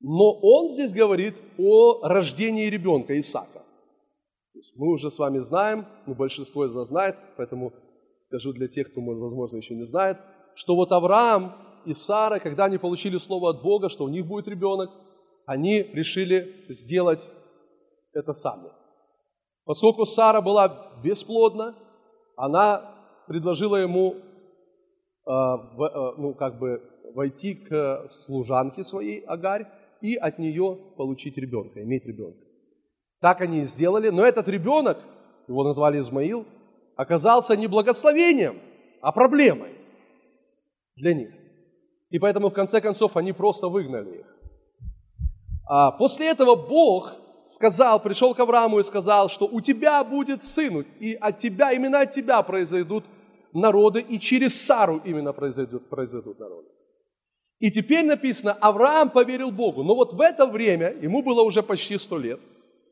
[0.00, 3.62] Но он здесь говорит о рождении ребенка Исаака.
[4.76, 7.72] Мы уже с вами знаем, ну, большинство из нас знает, поэтому
[8.18, 10.18] скажу для тех, кто, возможно, еще не знает,
[10.54, 11.52] что вот Авраам
[11.84, 14.90] и Сара, когда они получили слово от Бога, что у них будет ребенок,
[15.46, 17.28] они решили сделать
[18.12, 18.70] это сами.
[19.64, 21.74] Поскольку Сара была бесплодна,
[22.36, 22.94] она
[23.26, 24.16] предложила ему
[25.26, 26.82] в, э, ну, как бы
[27.14, 29.66] войти к служанке своей Агарь
[30.00, 32.44] и от нее получить ребенка, иметь ребенка.
[33.20, 34.98] Так они и сделали, но этот ребенок,
[35.48, 36.46] его назвали Измаил,
[36.96, 38.56] оказался не благословением,
[39.00, 39.72] а проблемой
[40.96, 41.30] для них.
[42.10, 44.26] И поэтому в конце концов они просто выгнали их.
[45.66, 50.84] А после этого Бог сказал, пришел к Аврааму и сказал, что у тебя будет сын,
[51.00, 53.04] и от тебя, именно от тебя произойдут
[53.54, 56.68] народы, и через Сару именно произойдут, произойдут народы.
[57.60, 59.82] И теперь написано, Авраам поверил Богу.
[59.82, 62.40] Но вот в это время, ему было уже почти сто лет,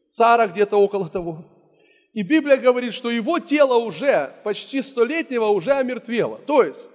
[0.09, 1.45] Сара где-то около того.
[2.13, 6.39] И Библия говорит, что его тело уже, почти столетнего, уже омертвело.
[6.47, 6.91] То есть,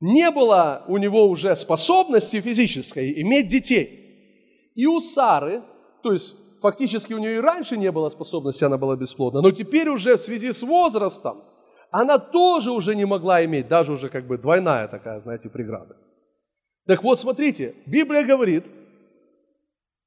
[0.00, 4.70] не было у него уже способности физической иметь детей.
[4.74, 5.62] И у Сары
[6.02, 9.88] то есть фактически у нее и раньше не было способности, она была бесплодна, но теперь
[9.88, 11.42] уже в связи с возрастом
[11.92, 15.94] она тоже уже не могла иметь, даже уже как бы двойная такая, знаете, преграда.
[16.86, 18.64] Так вот, смотрите, Библия говорит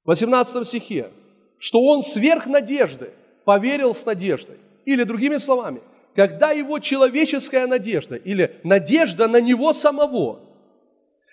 [0.03, 1.11] в 18 стихе,
[1.59, 3.11] что он сверх надежды
[3.45, 4.57] поверил с надеждой.
[4.85, 5.79] Или другими словами,
[6.15, 10.39] когда его человеческая надежда или надежда на него самого,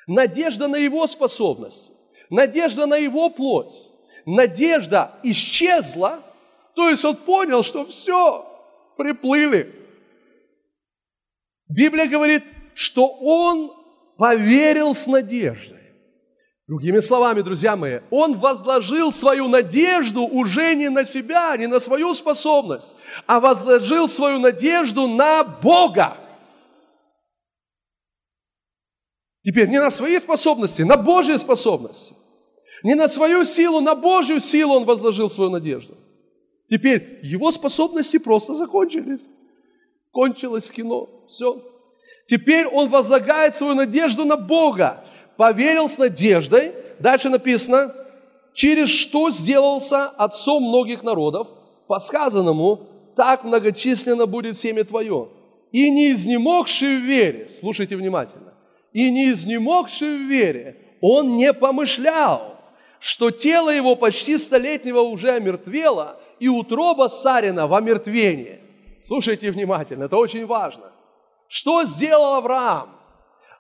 [0.07, 1.95] надежда на его способности,
[2.29, 3.75] надежда на его плоть,
[4.27, 6.21] надежда исчезла,
[6.75, 8.47] то есть он понял, что все,
[8.99, 9.82] приплыли.
[11.73, 13.73] Библия говорит, что он
[14.19, 15.79] поверил с надеждой.
[16.69, 22.15] Другими словами, друзья мои, он возложил свою надежду уже не на себя, не на свою
[22.15, 22.95] способность,
[23.27, 26.19] а возложил свою надежду на Бога.
[29.45, 32.15] Теперь не на свои способности, на Божьи способности.
[32.85, 35.97] Не на свою силу, на Божью силу он возложил свою надежду.
[36.71, 39.29] Теперь его способности просто закончились.
[40.11, 41.22] Кончилось кино.
[41.33, 41.63] Все.
[42.27, 45.03] Теперь он возлагает свою надежду на Бога.
[45.39, 46.73] Поверил с надеждой.
[46.99, 47.95] Дальше написано,
[48.53, 51.49] через что сделался отцом многих народов,
[51.89, 55.29] по сказанному, так многочисленно будет семя твое.
[55.73, 58.53] И не изнемогший в вере, слушайте внимательно,
[58.93, 62.59] и не изнемогший в вере, он не помышлял,
[63.01, 68.61] что тело его почти столетнего уже омертвело, и утроба Сарина в омертвении.
[69.01, 70.93] Слушайте внимательно, это очень важно.
[71.53, 72.97] Что сделал Авраам?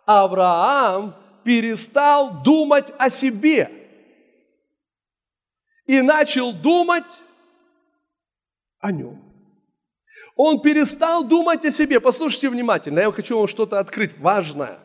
[0.06, 3.70] Авраам перестал думать о себе
[5.84, 7.04] и начал думать
[8.78, 9.22] о нем.
[10.36, 12.00] Он перестал думать о себе.
[12.00, 14.78] Послушайте внимательно, я хочу вам что-то открыть важное.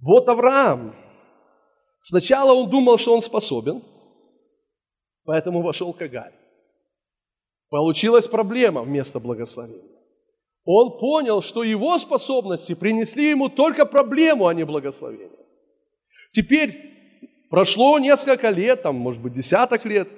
[0.00, 0.94] Вот Авраам–
[2.00, 3.82] Сначала он думал, что он способен,
[5.24, 6.32] поэтому вошел к Агарь.
[7.68, 9.97] Получилась проблема вместо благословения.
[10.70, 15.30] Он понял, что его способности принесли ему только проблему, а не благословение.
[16.30, 16.78] Теперь
[17.48, 20.10] прошло несколько лет, там, может быть, десяток лет,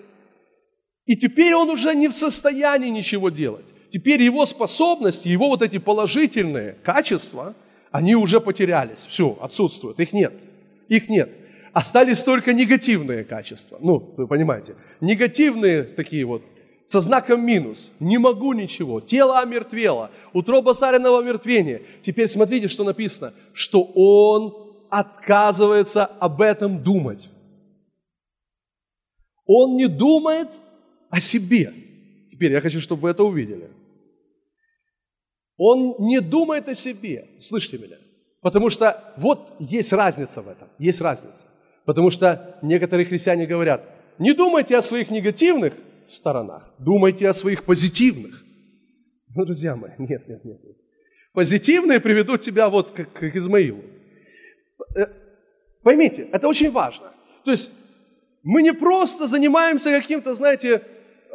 [1.07, 3.67] и теперь он уже не в состоянии ничего делать.
[3.93, 7.55] Теперь его способности, его вот эти положительные качества,
[7.93, 9.07] они уже потерялись.
[9.07, 10.33] Все, отсутствуют, их нет.
[10.89, 11.31] Их нет
[11.73, 13.79] остались только негативные качества.
[13.81, 16.43] Ну, вы понимаете, негативные такие вот,
[16.91, 17.93] со знаком минус.
[18.01, 19.01] Не могу ничего.
[19.01, 20.11] Тело омертвело.
[20.33, 21.83] Утроба царенного мертвения.
[22.03, 23.33] Теперь смотрите, что написано.
[23.53, 27.31] Что он отказывается об этом думать.
[29.47, 30.49] Он не думает
[31.11, 31.73] о себе.
[32.29, 33.71] Теперь я хочу, чтобы вы это увидели.
[35.59, 37.29] Он не думает о себе.
[37.41, 37.99] Слышите меня?
[38.41, 40.67] Потому что вот есть разница в этом.
[40.81, 41.47] Есть разница.
[41.85, 43.89] Потому что некоторые христиане говорят,
[44.19, 45.75] не думайте о своих негативных
[46.11, 48.43] сторонах, думайте о своих позитивных.
[49.35, 50.65] Ну, друзья мои, нет, нет, нет.
[50.65, 50.77] нет.
[51.33, 53.83] Позитивные приведут тебя вот как, как Измаилу.
[54.97, 55.07] Э,
[55.83, 57.13] поймите, это очень важно.
[57.45, 57.73] То есть
[58.43, 60.83] мы не просто занимаемся каким-то, знаете,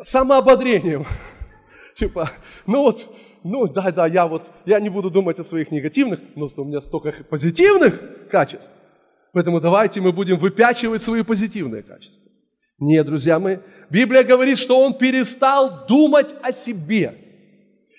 [0.02, 1.06] самоободрением.
[1.96, 2.32] Типа,
[2.66, 6.48] ну вот, ну да, да, я вот, я не буду думать о своих негативных, но
[6.58, 8.72] у меня столько позитивных качеств.
[9.32, 12.25] Поэтому давайте мы будем выпячивать свои позитивные качества.
[12.80, 13.58] Нет, друзья мои,
[13.90, 17.16] Библия говорит, что он перестал думать о себе.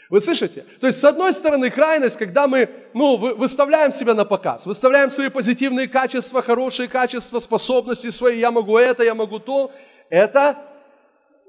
[0.09, 0.65] Вы слышите?
[0.81, 5.31] То есть, с одной стороны, крайность, когда мы ну, выставляем себя на показ, выставляем свои
[5.31, 9.73] позитивные качества, хорошие качества, способности свои, я могу это, я могу то,
[10.09, 10.59] это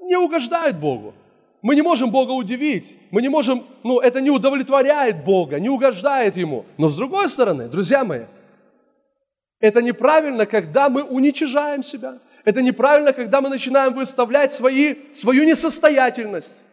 [0.00, 1.14] не угождает Богу.
[1.62, 6.36] Мы не можем Бога удивить, мы не можем, ну, это не удовлетворяет Бога, не угождает
[6.36, 6.64] Ему.
[6.78, 8.22] Но с другой стороны, друзья мои,
[9.60, 12.18] это неправильно, когда мы уничижаем себя.
[12.48, 16.64] Это неправильно, когда мы начинаем выставлять свои, свою несостоятельность.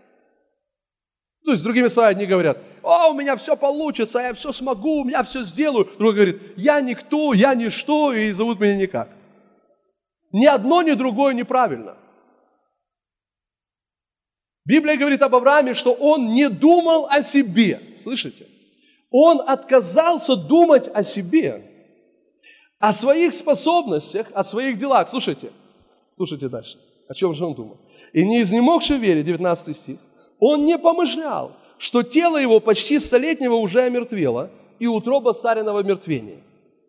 [1.43, 5.21] То есть, другими словами, они говорят, о, у меня все получится, я все смогу, я
[5.25, 5.83] все сделаю.
[5.97, 9.09] Другой говорит, я никто, я ничто, и зовут меня никак.
[10.31, 11.97] Ни одно, ни другое неправильно.
[14.63, 17.81] Библия говорит об Аврааме, что он не думал о себе.
[17.97, 18.47] Слышите?
[19.11, 21.69] Он отказался думать о себе,
[22.79, 25.09] о своих способностях, о своих делах.
[25.09, 25.51] Слушайте,
[26.15, 26.77] слушайте дальше.
[27.07, 27.77] О чем же он думал?
[28.13, 29.99] И не изнемогший в вере, 19 стих,
[30.39, 34.49] он не помышлял, что тело его почти столетнего уже омертвело,
[34.79, 36.43] и утроба цариного мертвения.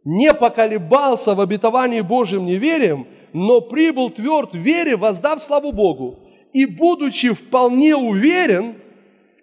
[0.05, 6.19] Не поколебался в обетовании Божьим неверием, но прибыл тверд в вере, воздав славу Богу,
[6.53, 8.77] и будучи вполне уверен,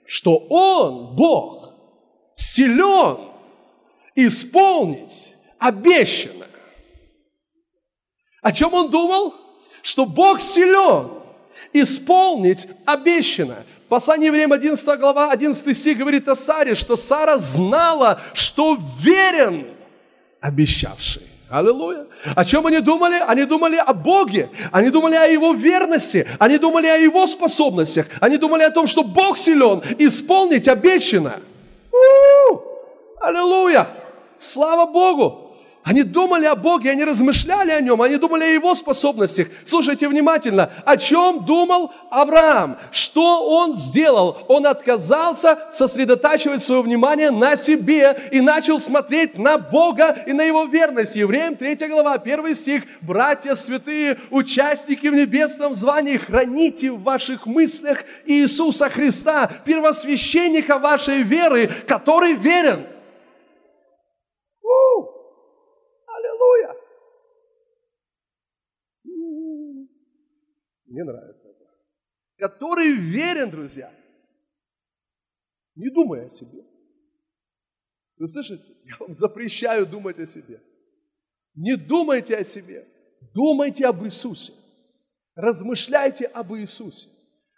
[0.06, 1.74] что Он, Бог,
[2.34, 3.18] силен
[4.16, 6.48] исполнить обещанное.
[8.42, 9.34] О чем он думал?
[9.84, 11.10] Что Бог силен
[11.74, 13.66] исполнить обещанное.
[13.90, 19.68] Послание Евреям 11 глава, 11 стих говорит о Саре, что Сара знала, что верен
[20.40, 21.24] обещавший.
[21.50, 22.08] Аллилуйя.
[22.34, 23.22] О чем они думали?
[23.28, 28.38] Они думали о Боге, они думали о Его верности, они думали о Его способностях, они
[28.38, 31.42] думали о том, что Бог силен исполнить обещанное.
[33.22, 33.88] Аллилуйя!
[34.38, 35.43] Слава Богу!
[35.84, 39.50] Они думали о Боге, они размышляли о Нем, они думали о Его способностях.
[39.66, 42.78] Слушайте внимательно, о чем думал Авраам?
[42.92, 44.38] Что он сделал?
[44.48, 50.64] Он отказался сосредотачивать свое внимание на себе и начал смотреть на Бога и на Его
[50.64, 51.18] верность.
[51.18, 52.84] Евреям 3 глава, 1 стих.
[53.02, 61.70] «Братья святые, участники в небесном звании, храните в ваших мыслях Иисуса Христа, первосвященника вашей веры,
[61.88, 62.86] который верен».
[66.44, 66.76] Аллилуйя!
[70.94, 71.66] Мне нравится это.
[72.38, 73.92] Который верен, друзья,
[75.74, 76.64] не думая о себе.
[78.18, 78.64] Вы слышите?
[78.86, 80.62] Я вам запрещаю думать о себе.
[81.56, 82.86] Не думайте о себе.
[83.34, 84.54] Думайте об Иисусе.
[85.34, 87.10] Размышляйте об Иисусе.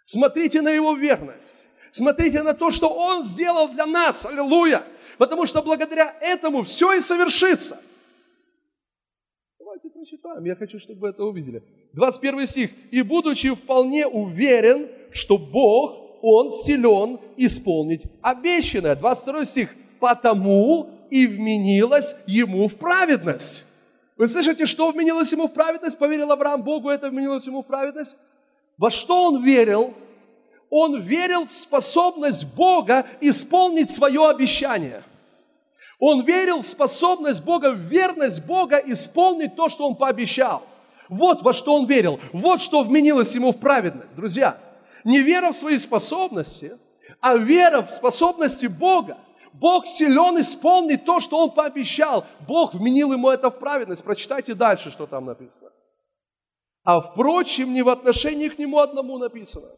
[0.02, 1.68] Смотрите на Его верность.
[1.90, 4.24] Смотрите на то, что Он сделал для нас.
[4.24, 4.82] Аллилуйя!
[5.18, 7.78] Потому что благодаря этому все и совершится
[10.06, 10.44] прочитаем.
[10.44, 11.62] Я хочу, чтобы вы это увидели.
[11.92, 12.70] 21 стих.
[12.90, 18.94] «И будучи вполне уверен, что Бог, Он силен исполнить обещанное».
[18.94, 19.74] 22 стих.
[20.00, 23.64] «Потому и вменилось ему в праведность».
[24.16, 25.98] Вы слышите, что вменилось ему в праведность?
[25.98, 28.18] Поверил Авраам Богу, это вменилось ему в праведность.
[28.78, 29.92] Во что он верил?
[30.70, 35.02] Он верил в способность Бога исполнить свое обещание–
[35.98, 40.62] он верил в способность Бога, в верность Бога исполнить то, что Он пообещал.
[41.08, 44.16] Вот во что он верил, вот что вменилось ему в праведность.
[44.16, 44.58] Друзья,
[45.04, 46.72] не вера в свои способности,
[47.20, 49.16] а вера в способности Бога.
[49.52, 52.26] Бог силен исполнить то, что Он пообещал.
[52.46, 54.04] Бог вменил ему это в праведность.
[54.04, 55.70] Прочитайте дальше, что там написано.
[56.84, 59.68] А впрочем, не в отношении к нему одному написано,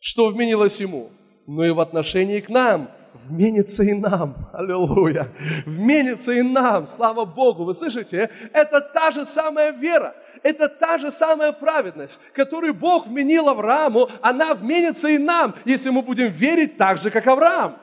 [0.00, 1.10] что вменилось ему,
[1.46, 2.88] но и в отношении к нам–
[3.24, 4.34] вменится и нам.
[4.52, 5.32] Аллилуйя.
[5.64, 6.86] Вменится и нам.
[6.86, 7.64] Слава Богу.
[7.64, 8.30] Вы слышите?
[8.52, 10.14] Это та же самая вера.
[10.42, 14.08] Это та же самая праведность, которую Бог вменил Аврааму.
[14.22, 17.78] Она вменится и нам, если мы будем верить так же, как Авраам.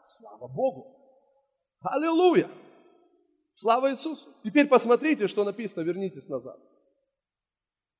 [0.00, 0.86] Слава Богу.
[1.80, 2.48] Аллилуйя.
[3.50, 4.28] Слава Иисусу.
[4.42, 5.84] Теперь посмотрите, что написано.
[5.84, 6.58] Вернитесь назад.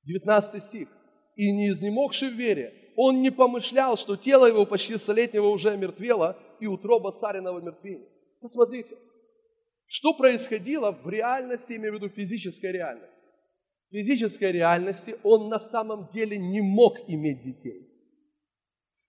[0.03, 0.87] 19 стих.
[1.35, 6.35] «И не изнемогший в вере, он не помышлял, что тело его почти столетнего уже мертвело,
[6.59, 8.09] и утроба цариного мертвения.
[8.41, 8.97] Посмотрите,
[9.85, 13.26] что происходило в реальности, имею в виду физической реальности.
[13.91, 17.87] Физической реальности он на самом деле не мог иметь детей.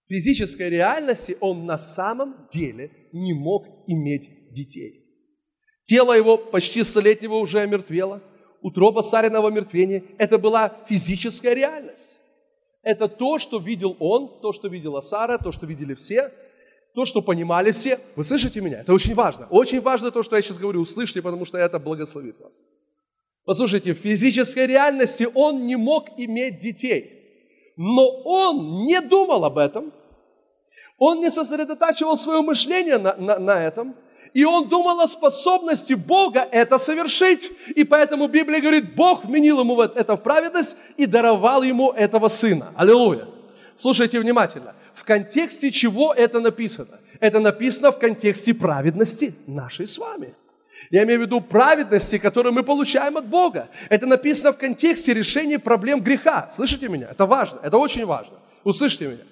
[0.07, 5.05] В физической реальности он на самом деле не мог иметь детей.
[5.85, 8.23] Тело его почти столетнего уже омертвело,
[8.63, 10.05] утроба цариного мертвения.
[10.19, 12.21] Это была физическая реальность.
[12.83, 16.31] Это то, что видел он, то, что видела Сара, то, что видели все–
[16.99, 18.01] то, что понимали все.
[18.17, 18.81] Вы слышите меня?
[18.81, 19.47] Это очень важно.
[19.51, 22.67] Очень важно то, что я сейчас говорю, услышьте, потому что это благословит вас.
[23.49, 27.15] Послушайте, в физической реальности он не мог иметь детей.
[27.79, 29.91] Но он не думал об этом.
[30.99, 33.95] Он не сосредотачивал свое мышление на, на, на этом.
[34.35, 37.51] И он думал о способности Бога это совершить.
[37.75, 42.75] И поэтому Библия говорит, Бог вменил ему это в праведность и даровал ему этого сына.
[42.77, 43.29] Аллилуйя.
[43.77, 47.01] Слушайте внимательно в контексте чего это написано?
[47.19, 50.35] Это написано в контексте праведности нашей с вами.
[50.91, 53.69] Я имею в виду праведности, которую мы получаем от Бога.
[53.91, 56.49] Это написано в контексте решения проблем греха.
[56.51, 57.09] Слышите меня?
[57.11, 58.35] Это важно, это очень важно.
[58.65, 59.25] Услышьте меня.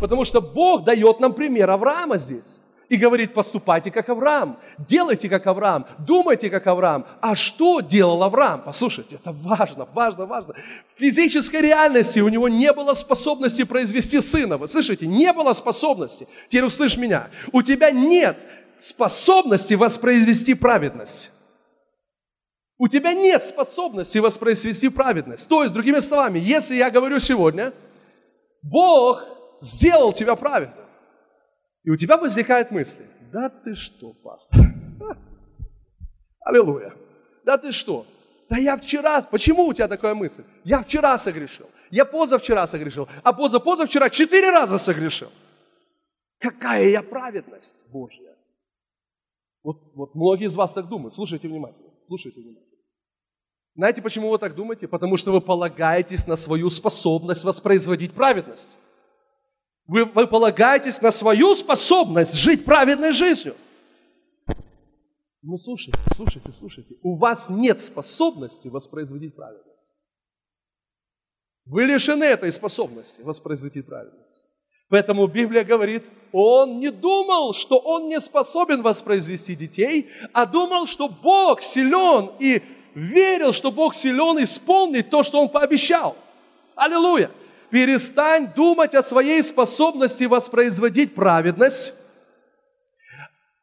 [0.00, 2.56] Потому что Бог дает нам пример Авраама здесь
[2.88, 7.06] и говорит, поступайте как Авраам, делайте как Авраам, думайте как Авраам.
[7.20, 8.62] А что делал Авраам?
[8.64, 10.54] Послушайте, это важно, важно, важно.
[10.94, 14.56] В физической реальности у него не было способности произвести сына.
[14.56, 15.06] Вы слышите?
[15.06, 16.28] Не было способности.
[16.48, 17.28] Теперь услышь меня.
[17.52, 18.36] У тебя нет
[18.78, 21.30] способности воспроизвести праведность.
[22.78, 25.48] У тебя нет способности воспроизвести праведность.
[25.48, 27.72] То есть, другими словами, если я говорю сегодня,
[28.62, 29.24] Бог
[29.60, 30.84] сделал тебя праведным,
[31.84, 34.60] и у тебя возникают мысли, да ты что, пастор?
[36.40, 36.92] Аллилуйя.
[37.44, 38.06] Да ты что?
[38.48, 40.44] Да я вчера, почему у тебя такая мысль?
[40.64, 45.30] Я вчера согрешил, я позавчера согрешил, а позапозавчера четыре раза согрешил.
[46.38, 48.35] Какая я праведность Божья.
[49.66, 51.16] Вот, вот многие из вас так думают.
[51.16, 52.78] Слушайте внимательно, слушайте внимательно.
[53.74, 54.86] Знаете, почему вы так думаете?
[54.86, 58.78] Потому что вы полагаетесь на свою способность воспроизводить праведность.
[59.88, 63.56] Вы, вы полагаетесь на свою способность жить праведной жизнью.
[65.42, 66.94] Ну, слушайте, слушайте, слушайте.
[67.02, 69.92] У вас нет способности воспроизводить праведность.
[71.64, 74.44] Вы лишены этой способности воспроизводить праведность.
[74.88, 81.08] Поэтому Библия говорит, он не думал, что он не способен воспроизвести детей, а думал, что
[81.08, 82.62] Бог силен и
[82.94, 86.16] верил, что Бог силен исполнить то, что он пообещал.
[86.74, 87.30] Аллилуйя!
[87.70, 91.94] перестань думать о своей способности воспроизводить праведность.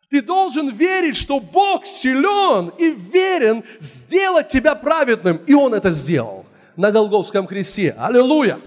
[0.10, 5.38] Ты должен верить, что Бог силен и верен сделать тебя праведным.
[5.48, 6.46] И Он это сделал
[6.76, 7.96] на Голговском кресте.
[7.98, 8.60] Аллилуйя!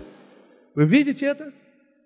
[0.75, 1.53] Вы видите это?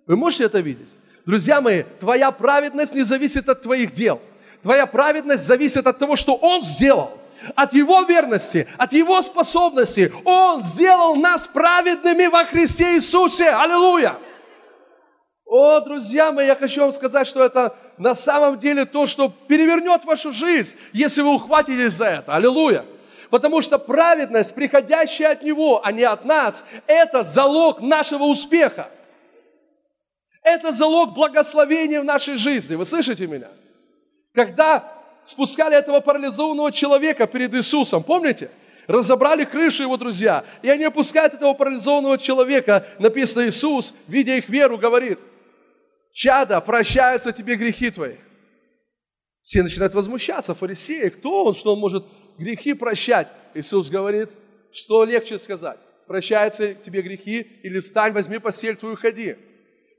[0.07, 0.91] Вы можете это видеть?
[1.31, 4.21] Друзья мои, твоя праведность не зависит от твоих дел.
[4.65, 7.13] Твоя праведность зависит от того, что Он сделал
[7.55, 10.13] от Его верности, от Его способности.
[10.25, 13.49] Он сделал нас праведными во Христе Иисусе.
[13.51, 14.17] Аллилуйя!
[15.47, 20.05] О, друзья мои, я хочу вам сказать, что это на самом деле то, что перевернет
[20.05, 22.35] вашу жизнь, если вы ухватитесь за это.
[22.35, 22.85] Аллилуйя!
[23.31, 28.89] Потому что праведность, приходящая от Него, а не от нас, это залог нашего успеха.
[30.43, 32.75] Это залог благословения в нашей жизни.
[32.75, 33.49] Вы слышите меня?
[34.33, 38.51] Когда спускали этого парализованного человека перед Иисусом, помните?
[38.87, 42.87] Разобрали крышу его друзья, и они опускают этого парализованного человека.
[42.99, 45.21] Написано, Иисус, видя их веру, говорит,
[46.13, 48.17] чада, прощаются тебе грехи твои.
[49.43, 52.05] Все начинают возмущаться, фарисеи, кто он, что он может
[52.39, 53.29] грехи прощать?
[53.55, 54.31] Иисус говорит,
[54.73, 59.37] что легче сказать, прощаются тебе грехи, или встань, возьми постель твою, ходи.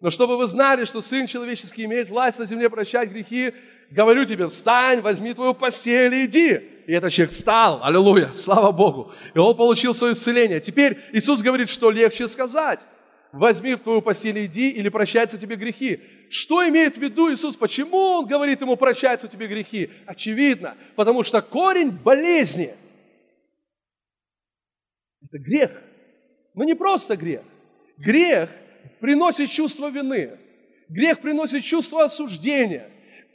[0.02, 3.54] Но чтобы вы знали, что Сын Человеческий имеет власть на земле прощать грехи,
[3.92, 6.60] говорю тебе, встань, возьми твою постель и иди.
[6.88, 9.14] И этот человек встал, аллилуйя, слава Богу.
[9.36, 10.60] И он получил свое исцеление.
[10.60, 12.80] Теперь Иисус говорит, что легче сказать.
[13.32, 16.02] Возьми твою постель и иди, или прощаются тебе грехи.
[16.30, 17.56] Что имеет в виду Иисус?
[17.56, 19.92] Почему Он говорит ему, прощаются тебе грехи?
[20.06, 22.74] Очевидно, потому что корень болезни–
[25.22, 25.72] это грех.
[26.56, 27.44] Но не просто грех.
[27.98, 28.50] Грех
[29.02, 30.38] приносит чувство вины.
[30.88, 32.88] Грех приносит чувство осуждения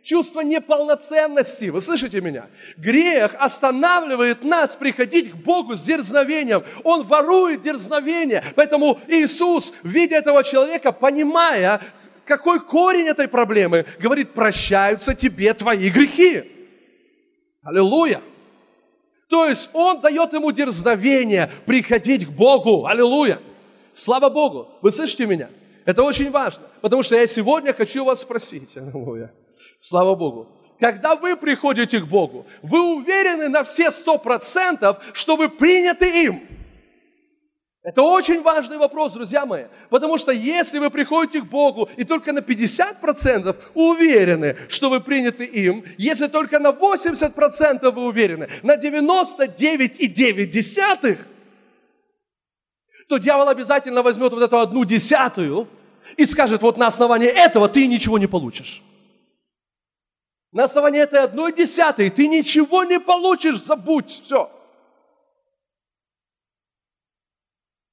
[0.06, 1.66] чувство неполноценности.
[1.66, 2.46] Вы слышите меня?
[2.76, 6.62] Грех останавливает нас приходить к Богу с дерзновением.
[6.84, 8.44] Он ворует дерзновение.
[8.54, 11.80] Поэтому Иисус, видя этого человека, понимая,
[12.24, 16.44] какой корень этой проблемы, говорит, прощаются тебе твои грехи.
[17.64, 18.22] Аллилуйя.
[19.28, 22.86] То есть Он дает ему дерзновение приходить к Богу.
[22.86, 23.40] Аллилуйя.
[23.96, 24.68] Слава Богу.
[24.82, 25.48] Вы слышите меня?
[25.86, 29.32] Это очень важно, потому что я сегодня хочу вас спросить, аллилуйя,
[29.78, 35.48] слава Богу, когда вы приходите к Богу, вы уверены на все сто процентов, что вы
[35.48, 36.42] приняты им.
[37.82, 42.34] Это очень важный вопрос, друзья мои, потому что если вы приходите к Богу и только
[42.34, 51.18] на 50% уверены, что вы приняты им, если только на 80% вы уверены, на 99,9,
[53.08, 55.68] то дьявол обязательно возьмет вот эту одну десятую
[56.16, 58.82] и скажет, вот на основании этого ты ничего не получишь.
[60.52, 64.50] На основании этой одной десятой ты ничего не получишь, забудь, все.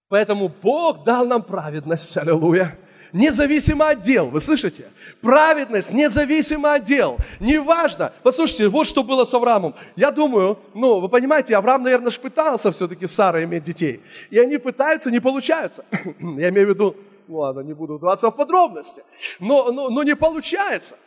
[0.08, 2.78] Поэтому Бог дал нам праведность, аллилуйя,
[3.14, 4.28] независимо от дел.
[4.30, 4.92] Вы слышите?
[5.22, 7.18] Праведность независимо от дел.
[7.40, 8.12] Неважно.
[8.24, 9.76] Послушайте, вот что было с Авраамом.
[9.96, 14.02] Я думаю, ну, вы понимаете, Авраам, наверное, же пытался все-таки с Сарой иметь детей.
[14.32, 15.86] И они пытаются, не получаются.
[15.92, 16.96] Я имею в виду,
[17.28, 19.04] ну ладно, не буду вдаваться в подробности.
[19.40, 20.98] Но, но, но не получается.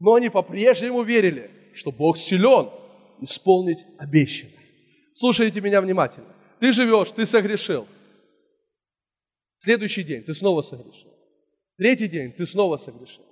[0.00, 2.70] Но они по-прежнему верили, что Бог силен
[3.20, 4.54] исполнить обещанное.
[5.12, 6.28] Слушайте меня внимательно.
[6.60, 7.86] Ты живешь, ты согрешил.
[9.58, 11.12] Следующий день ты снова согрешил.
[11.76, 13.24] Третий день ты снова согрешил.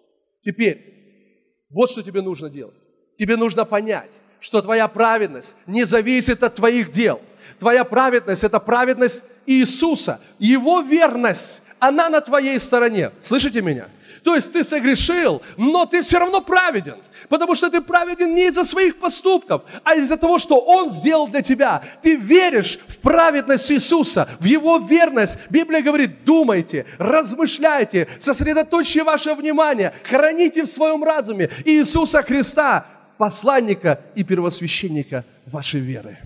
[0.45, 2.75] Теперь, вот что тебе нужно делать.
[3.17, 4.11] Тебе нужно понять,
[4.41, 7.23] что твоя праведность не зависит от твоих дел.
[7.61, 10.21] Твоя праведность– это праведность Иисуса.
[10.41, 13.13] Его верность, она на твоей стороне.
[13.21, 13.89] Слышите меня?
[14.27, 16.97] То есть ты согрешил, но ты все равно праведен.
[17.29, 21.43] Потому что ты праведен не из-за своих поступков, а из-за того, что Он сделал для
[21.43, 21.85] тебя.
[22.03, 25.39] Ты веришь в праведность Иисуса, в Его верность.
[25.49, 32.85] Библия говорит, думайте, размышляйте, сосредоточьте ваше внимание, храните в своем разуме Иисуса Христа,
[33.19, 36.19] посланника и первосвященника вашей веры.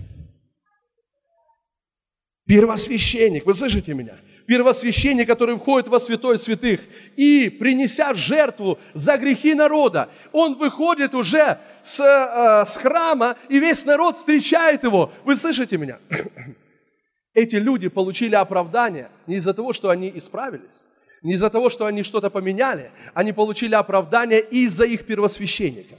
[2.47, 4.15] Первосвященник, вы слышите меня?
[4.51, 6.81] Первосвященник, который входит во святой святых,
[7.15, 13.85] и принеся жертву за грехи народа, он выходит уже с, э, с храма, и весь
[13.85, 15.09] народ встречает его.
[15.23, 15.99] Вы слышите меня?
[17.33, 20.85] Эти люди получили оправдание не из-за того, что они исправились,
[21.21, 25.95] не из-за того, что они что-то поменяли, они получили оправдание из-за их первосвященника,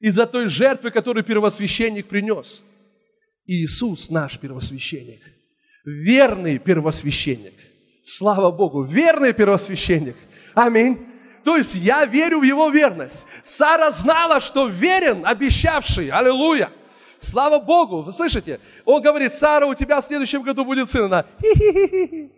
[0.00, 2.60] из-за той жертвы, которую первосвященник принес.
[3.46, 5.20] Иисус наш первосвященник–
[5.84, 7.54] верный первосвященник.
[8.02, 10.16] Слава Богу, верный первосвященник.
[10.54, 11.06] Аминь.
[11.44, 13.26] То есть я верю в его верность.
[13.42, 16.10] Сара знала, что верен обещавший.
[16.10, 16.70] Аллилуйя.
[17.18, 18.02] Слава Богу.
[18.02, 18.60] Вы слышите?
[18.84, 21.04] Он говорит, Сара, у тебя в следующем году будет сын.
[21.04, 22.32] Она, хи-хи-хи.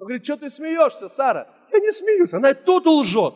[0.00, 1.48] Он говорит, что ты смеешься, Сара?
[1.72, 2.32] Я не смеюсь.
[2.32, 3.34] Она тут лжет.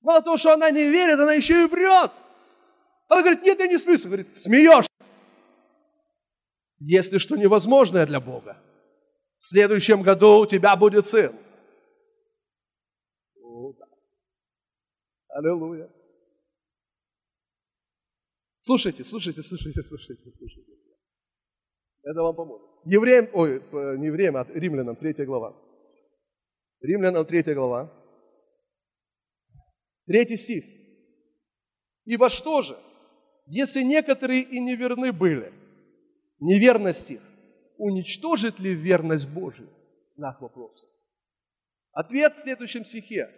[0.00, 2.12] Мало того, что она не верит, она еще и врет.
[3.08, 4.04] Она говорит, нет, я не смеюсь.
[4.04, 4.85] Он говорит, смеешься
[6.78, 8.62] если что невозможное для Бога.
[9.38, 11.34] В следующем году у тебя будет сын.
[13.40, 13.86] О, да.
[15.28, 15.90] Аллилуйя.
[18.58, 20.72] Слушайте, слушайте, слушайте, слушайте, слушайте.
[22.02, 22.66] Это вам поможет.
[22.84, 23.62] Евреям, ой,
[23.98, 25.56] не евреям, а римлянам, третья глава.
[26.80, 27.92] Римлянам, третья глава.
[30.06, 30.64] Третий стих.
[32.04, 32.76] Ибо что же,
[33.46, 35.52] если некоторые и неверны были–
[36.38, 37.22] неверность их,
[37.78, 39.68] уничтожит ли верность Божию?
[40.16, 40.86] Знак вопроса.
[41.92, 43.30] Ответ в следующем стихе.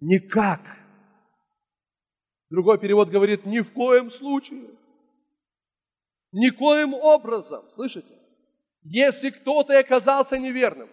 [0.00, 0.60] Никак.
[2.50, 4.70] Другой перевод говорит, ни в коем случае.
[6.32, 7.70] Никоим образом.
[7.70, 8.14] Слышите?
[8.82, 10.88] Если кто-то оказался неверным,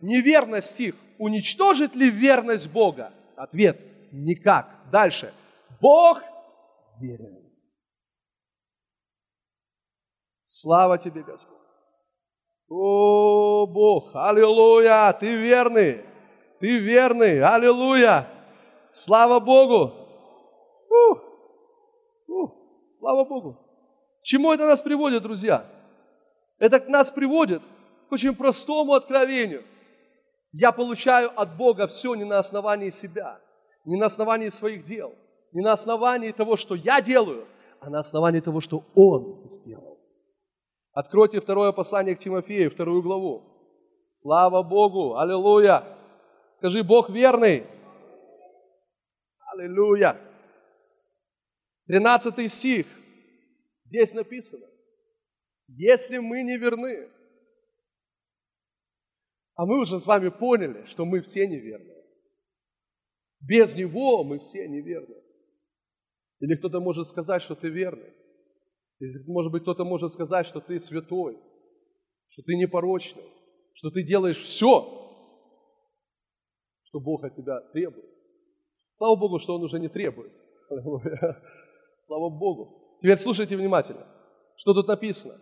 [0.00, 3.12] неверность их уничтожит ли верность Бога?
[3.36, 3.80] Ответ–
[4.12, 4.68] никак.
[4.90, 5.32] Дальше.
[5.80, 6.22] Бог
[7.00, 7.41] верен.
[10.42, 11.56] Слава тебе, Господь.
[12.68, 16.04] О, Бог, аллилуйя, ты верный,
[16.58, 18.26] ты верный, аллилуйя.
[18.90, 19.92] Слава Богу.
[20.90, 21.18] Ух,
[22.26, 22.50] ух,
[22.90, 23.54] слава Богу.
[24.20, 25.64] К чему это нас приводит, друзья?
[26.58, 27.62] Это нас приводит
[28.08, 29.62] к очень простому откровению.
[30.50, 33.40] Я получаю от Бога все не на основании себя,
[33.84, 35.14] не на основании своих дел,
[35.52, 37.46] не на основании того, что я делаю,
[37.80, 39.91] а на основании того, что Он сделал.
[40.92, 43.48] Откройте второе послание к Тимофею, вторую главу.
[44.06, 45.16] Слава Богу!
[45.16, 45.84] Аллилуйя!
[46.52, 47.66] Скажи, Бог верный!
[49.54, 50.20] Аллилуйя!
[51.86, 52.86] Тринадцатый стих.
[53.84, 54.66] Здесь написано.
[55.68, 57.10] Если мы не верны,
[59.54, 61.94] а мы уже с вами поняли, что мы все неверны.
[63.40, 65.16] Без Него мы все неверны.
[66.40, 68.12] Или кто-то может сказать, что ты верный.
[69.26, 71.38] Может быть, кто-то может сказать, что ты святой,
[72.28, 73.24] что ты непорочный.
[73.74, 74.80] что ты делаешь все,
[76.84, 78.04] что Бог от тебя требует.
[78.92, 80.32] Слава Богу, что Он уже не требует.
[81.98, 82.98] Слава Богу.
[83.00, 84.06] Теперь слушайте внимательно,
[84.56, 85.34] что тут написано.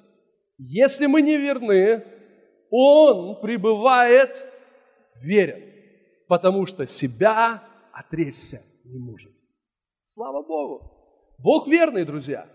[0.59, 2.05] Если мы не верны,
[2.71, 4.47] Он пребывает
[5.23, 5.61] верен,
[6.29, 9.33] потому что себя отречься не может.
[10.01, 11.35] Слава Богу.
[11.39, 12.49] Бог верный, друзья.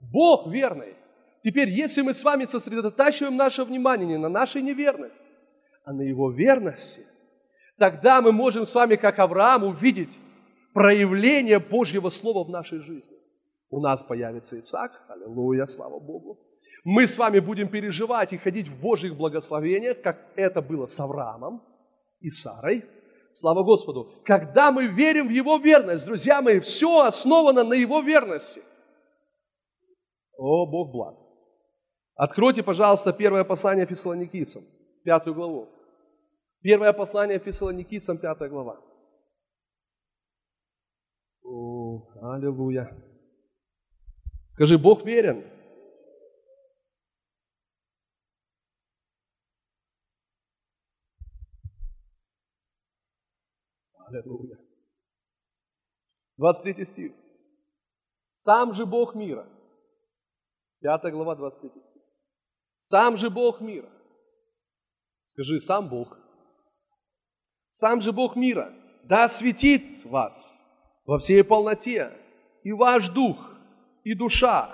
[0.00, 0.94] Бог верный.
[1.42, 5.30] Теперь, если мы с вами сосредотачиваем наше внимание не на нашей неверности,
[5.84, 7.02] а на Его верности,
[7.78, 10.18] тогда мы можем с вами, как Авраам, увидеть
[10.74, 13.16] проявление Божьего Слова в нашей жизни.
[13.70, 16.38] У нас появится Исаак, аллилуйя, слава Богу.
[16.84, 21.62] Мы с вами будем переживать и ходить в Божьих благословениях, как это было с Авраамом
[22.20, 22.84] и Сарой.
[23.30, 24.22] Слава Господу.
[24.24, 28.62] Когда мы верим в Его верность, друзья мои, все основано на Его верности.
[30.42, 31.18] О, Бог благ.
[32.14, 34.62] Откройте, пожалуйста, первое послание Фессалоникийцам,
[35.04, 35.68] пятую главу.
[36.62, 38.80] Первое послание Фессалоникийцам, пятая глава.
[41.42, 42.88] О, аллилуйя.
[44.46, 45.44] Скажи, Бог верен.
[54.06, 54.58] Аллилуйя.
[56.38, 57.12] 23 стих.
[58.30, 59.46] Сам же Бог мира.
[60.82, 62.02] 5 глава, 23 стих.
[62.78, 63.88] Сам же Бог мира.
[65.24, 66.16] Скажи, сам Бог.
[67.68, 68.72] Сам же Бог мира.
[69.04, 70.66] Да осветит вас
[71.04, 72.12] во всей полноте
[72.62, 73.36] и ваш дух,
[74.04, 74.70] и душа,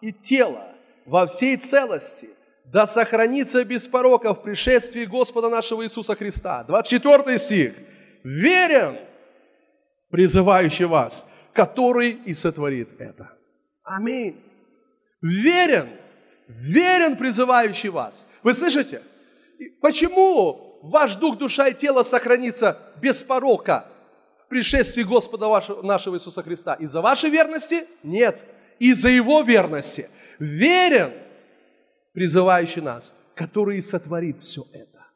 [0.00, 0.66] и тело
[1.06, 2.28] во всей целости,
[2.64, 6.64] да сохранится без порока в пришествии Господа нашего Иисуса Христа.
[6.64, 7.74] 24 стих
[8.22, 8.98] верен,
[10.10, 13.36] призывающий вас, который и сотворит это.
[13.82, 14.49] Аминь.
[15.22, 15.90] Верен,
[16.48, 18.28] верен, призывающий вас.
[18.42, 19.02] Вы слышите?
[19.80, 23.86] Почему ваш дух, душа и тело сохранится без порока
[24.44, 26.74] в пришествии Господа вашего, нашего Иисуса Христа?
[26.74, 27.86] Из-за вашей верности?
[28.02, 28.42] Нет.
[28.78, 30.08] Из-за Его верности.
[30.38, 31.12] Верен,
[32.14, 35.06] призывающий нас, который сотворит все это.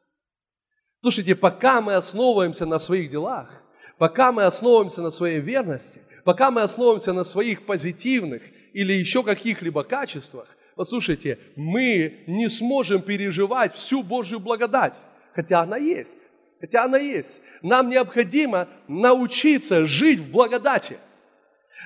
[0.97, 3.49] Слушайте, пока мы основываемся на своих делах,
[3.97, 8.43] пока мы основываемся на своей верности, пока мы основываемся на своих позитивных
[8.75, 14.95] или еще каких-либо качествах, послушайте, мы не сможем переживать всю Божью благодать,
[15.33, 16.29] хотя она есть.
[16.61, 17.41] Хотя она есть.
[17.61, 20.97] Нам необходимо научиться жить в благодати.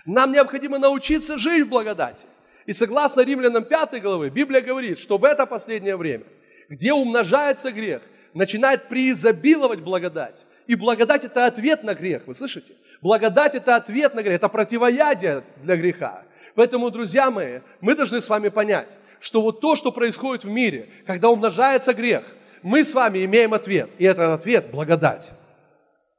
[0.06, 2.26] Нам необходимо научиться жить в благодати.
[2.66, 6.26] И согласно Римлянам 5 главы, Библия говорит, что в это последнее время,
[6.70, 8.02] где умножается грех–
[8.34, 10.36] начинает преизобиловать благодать.
[10.68, 12.74] И благодать– это ответ на грех, вы слышите?
[13.02, 16.24] Благодать– это ответ на грех, это противоядие для греха.
[16.56, 18.88] Поэтому, друзья мои, мы должны с вами понять,
[19.20, 22.24] что вот то, что происходит в мире, когда умножается грех,
[22.62, 23.90] мы с вами имеем ответ.
[23.98, 25.32] И этот ответ– благодать.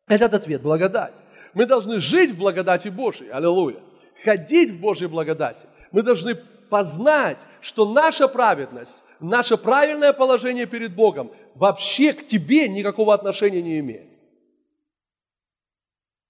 [0.08, 1.14] Этот ответ– благодать.
[1.54, 3.28] Мы должны жить в благодати Божьей.
[3.30, 3.80] Аллилуйя.
[4.24, 5.66] Ходить в Божьей благодати.
[5.92, 6.36] Мы должны
[6.68, 13.80] познать, что наша праведность, наше правильное положение перед Богом вообще к тебе никакого отношения не
[13.80, 14.08] имеет.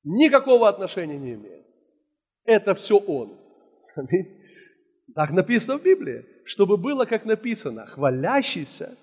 [0.02, 1.66] Никакого отношения не имеет.
[2.44, 3.38] Это все Он.
[3.96, 4.40] Аминь.
[5.14, 8.96] Так написано в Библии, чтобы было, как написано, хвалящийся,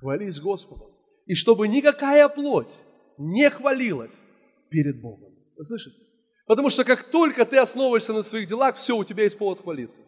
[0.00, 0.90] хвались Господом.
[1.26, 2.78] И чтобы никакая плоть
[3.18, 4.22] не хвалилась
[4.70, 5.32] перед Богом.
[5.56, 6.02] Вы слышите?
[6.46, 10.00] Потому что как только ты основываешься на своих делах, все, у тебя есть повод хвалиться.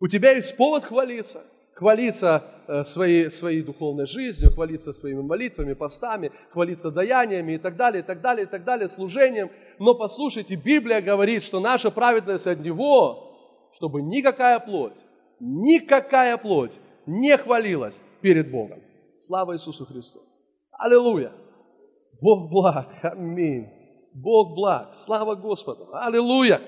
[0.00, 1.44] У тебя есть повод хвалиться.
[1.74, 8.02] Хвалиться э, своей, своей духовной жизнью, хвалиться своими молитвами, постами, хвалиться даяниями и так далее,
[8.02, 9.50] и так далее, и так далее, служением.
[9.78, 14.96] Но послушайте, Библия говорит, что наша праведность от Него, чтобы никакая плоть,
[15.40, 16.72] никакая плоть
[17.06, 18.80] не хвалилась перед Богом.
[19.14, 20.20] Слава Иисусу Христу!
[20.72, 21.32] Аллилуйя!
[22.20, 22.88] Бог благ!
[23.02, 23.68] Аминь!
[24.14, 24.94] Бог благ!
[24.94, 25.88] Слава Господу!
[25.92, 26.60] Аллилуйя!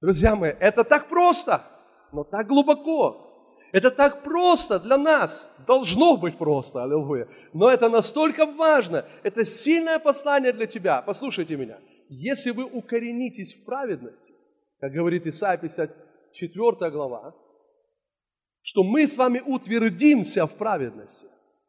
[0.00, 1.62] Друзья мои, это так просто!
[2.12, 3.25] но так глубоко.
[3.72, 5.50] Это так просто для нас.
[5.66, 7.28] Должно быть просто, аллилуйя.
[7.52, 9.04] Но это настолько важно.
[9.22, 11.02] Это сильное послание для тебя.
[11.02, 11.78] Послушайте меня.
[12.08, 14.32] Если вы укоренитесь в праведности,
[14.80, 17.34] как говорит Исайя 54 глава,
[18.62, 21.26] что мы с вами утвердимся в праведности,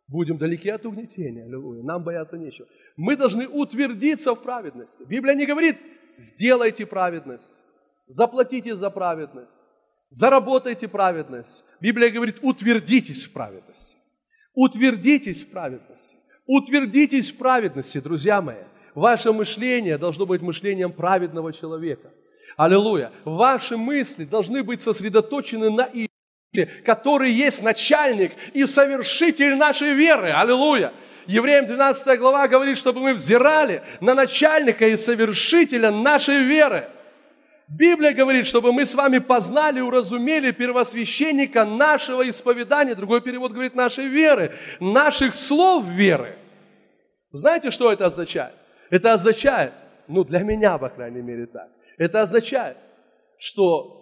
[0.07, 2.67] будем далеки от угнетения, аллилуйя, нам бояться нечего.
[2.95, 5.03] Мы должны утвердиться в праведности.
[5.03, 5.77] Библия не говорит,
[6.17, 7.63] сделайте праведность,
[8.07, 9.71] заплатите за праведность,
[10.09, 11.65] Заработайте праведность.
[11.81, 13.97] Библия говорит, утвердитесь в праведности.
[14.53, 16.17] Утвердитесь в праведности.
[16.45, 18.63] Утвердитесь в праведности, друзья мои.
[18.95, 22.11] Ваше мышление должно быть мышлением праведного человека.
[22.55, 23.11] Аллилуйя.
[23.25, 25.89] Ваши мысли должны быть сосредоточены на
[26.85, 30.31] который есть начальник и совершитель нашей веры.
[30.31, 30.93] Аллилуйя!
[31.27, 36.89] Евреям 12 глава говорит, чтобы мы взирали на начальника и совершителя нашей веры.
[37.67, 42.95] Библия говорит, чтобы мы с вами познали, уразумели первосвященника нашего исповедания.
[42.95, 46.37] Другой перевод говорит нашей веры, наших слов веры.
[47.31, 48.53] Знаете, что это означает?
[48.89, 49.73] Это означает,
[50.07, 51.69] ну для меня, по крайней мере, так.
[51.97, 52.77] Это означает,
[53.37, 53.97] что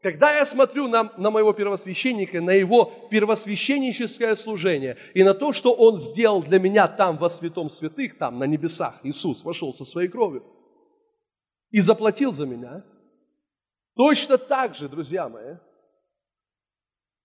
[0.00, 5.72] когда я смотрю на, на моего первосвященника, на его первосвященническое служение и на то, что
[5.72, 10.08] он сделал для меня там во святом святых, там на небесах, Иисус вошел со своей
[10.08, 10.44] кровью
[11.70, 12.84] и заплатил за меня,
[13.94, 15.56] точно так же, друзья мои,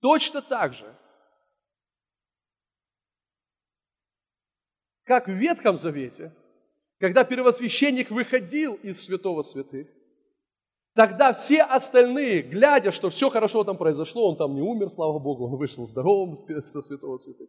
[0.01, 0.95] точно так же,
[5.03, 6.33] как в Ветхом Завете,
[6.99, 9.87] когда первосвященник выходил из святого святых,
[10.97, 15.45] Тогда все остальные, глядя, что все хорошо там произошло, он там не умер, слава Богу,
[15.45, 17.47] он вышел здоровым со святого святых.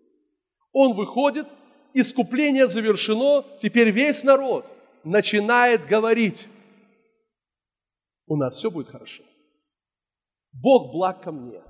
[0.74, 1.46] Он выходит,
[1.94, 4.66] искупление завершено, теперь весь народ
[5.02, 6.46] начинает говорить,
[8.28, 9.22] у нас все будет хорошо.
[10.52, 11.62] Бог благ ко мне.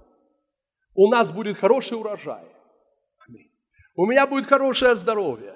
[0.94, 2.44] У нас будет хороший урожай.
[3.26, 3.50] Аминь.
[3.94, 5.54] У меня будет хорошее здоровье.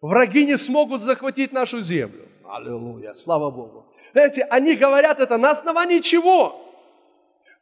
[0.00, 2.28] Враги не смогут захватить нашу землю.
[2.44, 3.86] Аллилуйя, слава Богу.
[4.12, 6.58] Знаете, они говорят это на основании чего?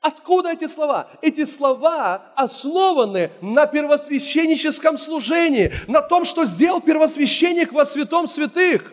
[0.01, 1.11] Откуда эти слова?
[1.21, 8.93] Эти слова основаны на первосвященническом служении, на том, что сделал первосвященник во святом святых.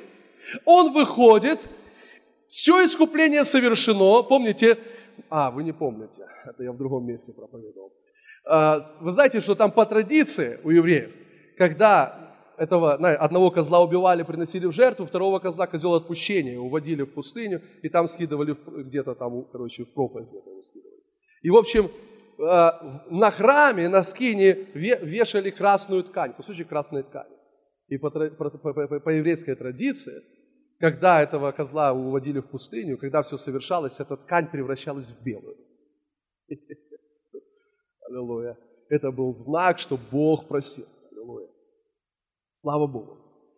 [0.66, 1.70] Он выходит,
[2.48, 4.24] все искупление совершено.
[4.24, 4.78] Помните?
[5.30, 7.92] А, вы не помните, это я в другом месте проповедовал.
[8.46, 11.12] А, вы знаете, что там по традиции у евреев,
[11.58, 12.28] когда
[12.58, 17.90] этого одного козла убивали, приносили в жертву, второго козла козел отпущения уводили в пустыню и
[17.90, 21.02] там скидывали где-то там, короче, в пропасть скидывали.
[21.44, 22.70] И, в общем, э,
[23.12, 27.36] на храме, на скине вешали красную ткань, кусочек красной ткани.
[27.90, 30.24] И по, по, по, по еврейской традиции,
[30.80, 35.58] когда этого козла уводили в пустыню, когда все совершалось, эта ткань превращалась в белую.
[38.10, 38.58] Аллилуйя.
[38.90, 40.86] Это был знак, что Бог просил.
[42.50, 43.18] Слава Богу.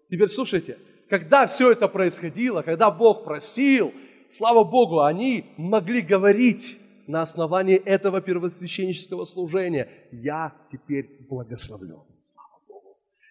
[0.10, 0.78] Теперь слушайте,
[1.10, 3.94] когда все это происходило, когда Бог просил,
[4.30, 12.09] слава Богу, они могли говорить на основании этого первосвященнического служения, я теперь благословлен.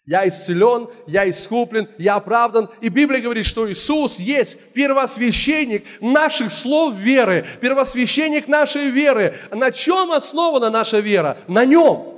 [0.08, 2.70] Я исцелен, я искуплен, я оправдан.
[2.80, 9.36] И Библия говорит, что Иисус есть первосвященник наших слов веры, первосвященник нашей веры.
[9.50, 11.36] На чем основана наша вера?
[11.46, 12.14] На нем.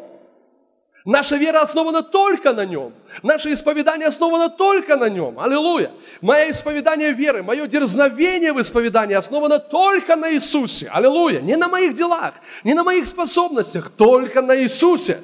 [1.05, 2.93] Наша вера основана только на Нем.
[3.23, 5.41] Наше исповедание основано только на Нем.
[5.41, 5.91] Аллилуйя.
[6.21, 10.91] Мое исповедание веры, мое дерзновение в исповедании основано только на Иисусе.
[10.93, 11.41] Аллилуйя.
[11.41, 12.35] Не на моих делах,
[12.65, 15.23] не на моих способностях, только на Иисусе.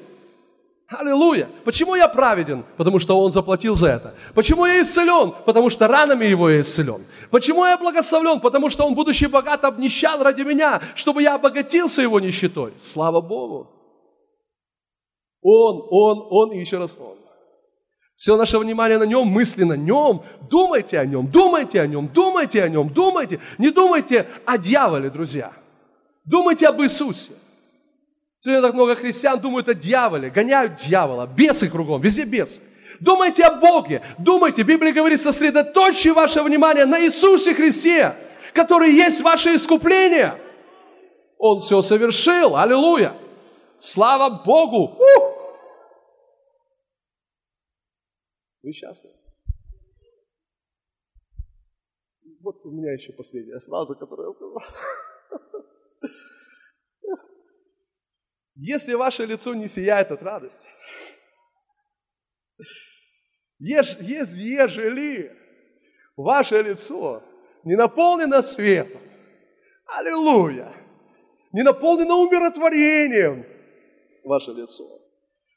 [0.89, 1.49] Аллилуйя.
[1.65, 2.65] Почему я праведен?
[2.77, 4.15] Потому что Он заплатил за это.
[4.35, 5.35] Почему я исцелен?
[5.45, 7.05] Потому что ранами Его я исцелен.
[7.31, 8.39] Почему я благословлен?
[8.39, 12.73] Потому что Он, будучи богат, обнищал ради меня, чтобы я обогатился Его нищетой.
[12.79, 13.69] Слава Богу.
[15.43, 17.17] Он, Он, Он и еще раз Он.
[18.15, 20.23] Все наше внимание на Нем, мысли на Нем.
[20.49, 23.41] Думайте о Нем, думайте о Нем, думайте о Нем, думайте.
[23.59, 25.53] Не думайте о дьяволе, друзья.
[26.25, 27.33] Думайте об Иисусе.
[28.47, 32.63] Сегодня так много христиан думают о дьяволе, гоняют дьявола, бесы кругом, везде бесы.
[33.01, 38.15] Думайте о Боге, думайте, Библия говорит, сосредоточьте ваше внимание на Иисусе Христе,
[38.55, 40.41] который есть ваше искупление.
[41.39, 43.17] Он все совершил, аллилуйя.
[43.79, 44.97] Слава Богу!
[44.97, 45.07] У!
[48.63, 49.17] Вы счастливы?
[52.43, 54.63] Вот у меня еще последняя фраза, которую я сказал.
[58.57, 60.71] Если ваше лицо не сияет от радости,
[63.59, 65.31] еж, ежели
[66.17, 67.23] ваше лицо
[67.65, 69.03] не наполнено светом,
[69.87, 70.73] аллилуйя,
[71.53, 73.45] не наполнено умиротворением
[74.25, 74.85] ваше лицо,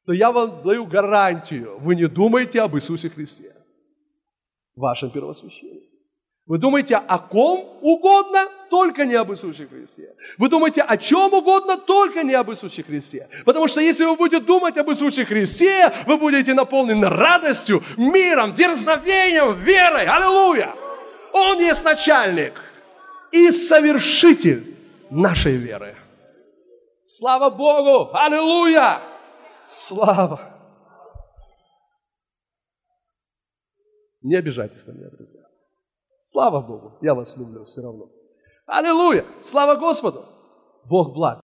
[0.06, 3.56] то я вам даю гарантию, вы не думаете об Иисусе Христе,
[4.76, 5.89] вашем первосвященнике.
[6.50, 10.16] Вы думаете о ком угодно, только не об Иисусе Христе.
[10.40, 13.30] Вы думаете о чем угодно, только не об Иисусе Христе.
[13.46, 19.60] Потому что если вы будете думать об Иисусе Христе, вы будете наполнены радостью, миром, дерзновением,
[19.60, 20.08] верой.
[20.08, 20.74] Аллилуйя!
[21.34, 22.60] Он есть начальник
[23.32, 24.76] и совершитель
[25.12, 25.94] нашей веры.
[27.04, 28.10] Слава Богу!
[28.18, 29.02] Аллилуйя!
[29.64, 30.42] Слава!
[34.24, 35.49] Не обижайтесь на меня, друзья.
[36.32, 38.08] Слава Богу, я вас люблю все равно.
[38.68, 39.26] Аллилуйя!
[39.40, 40.20] Слава Господу!
[40.86, 41.38] Бог благ.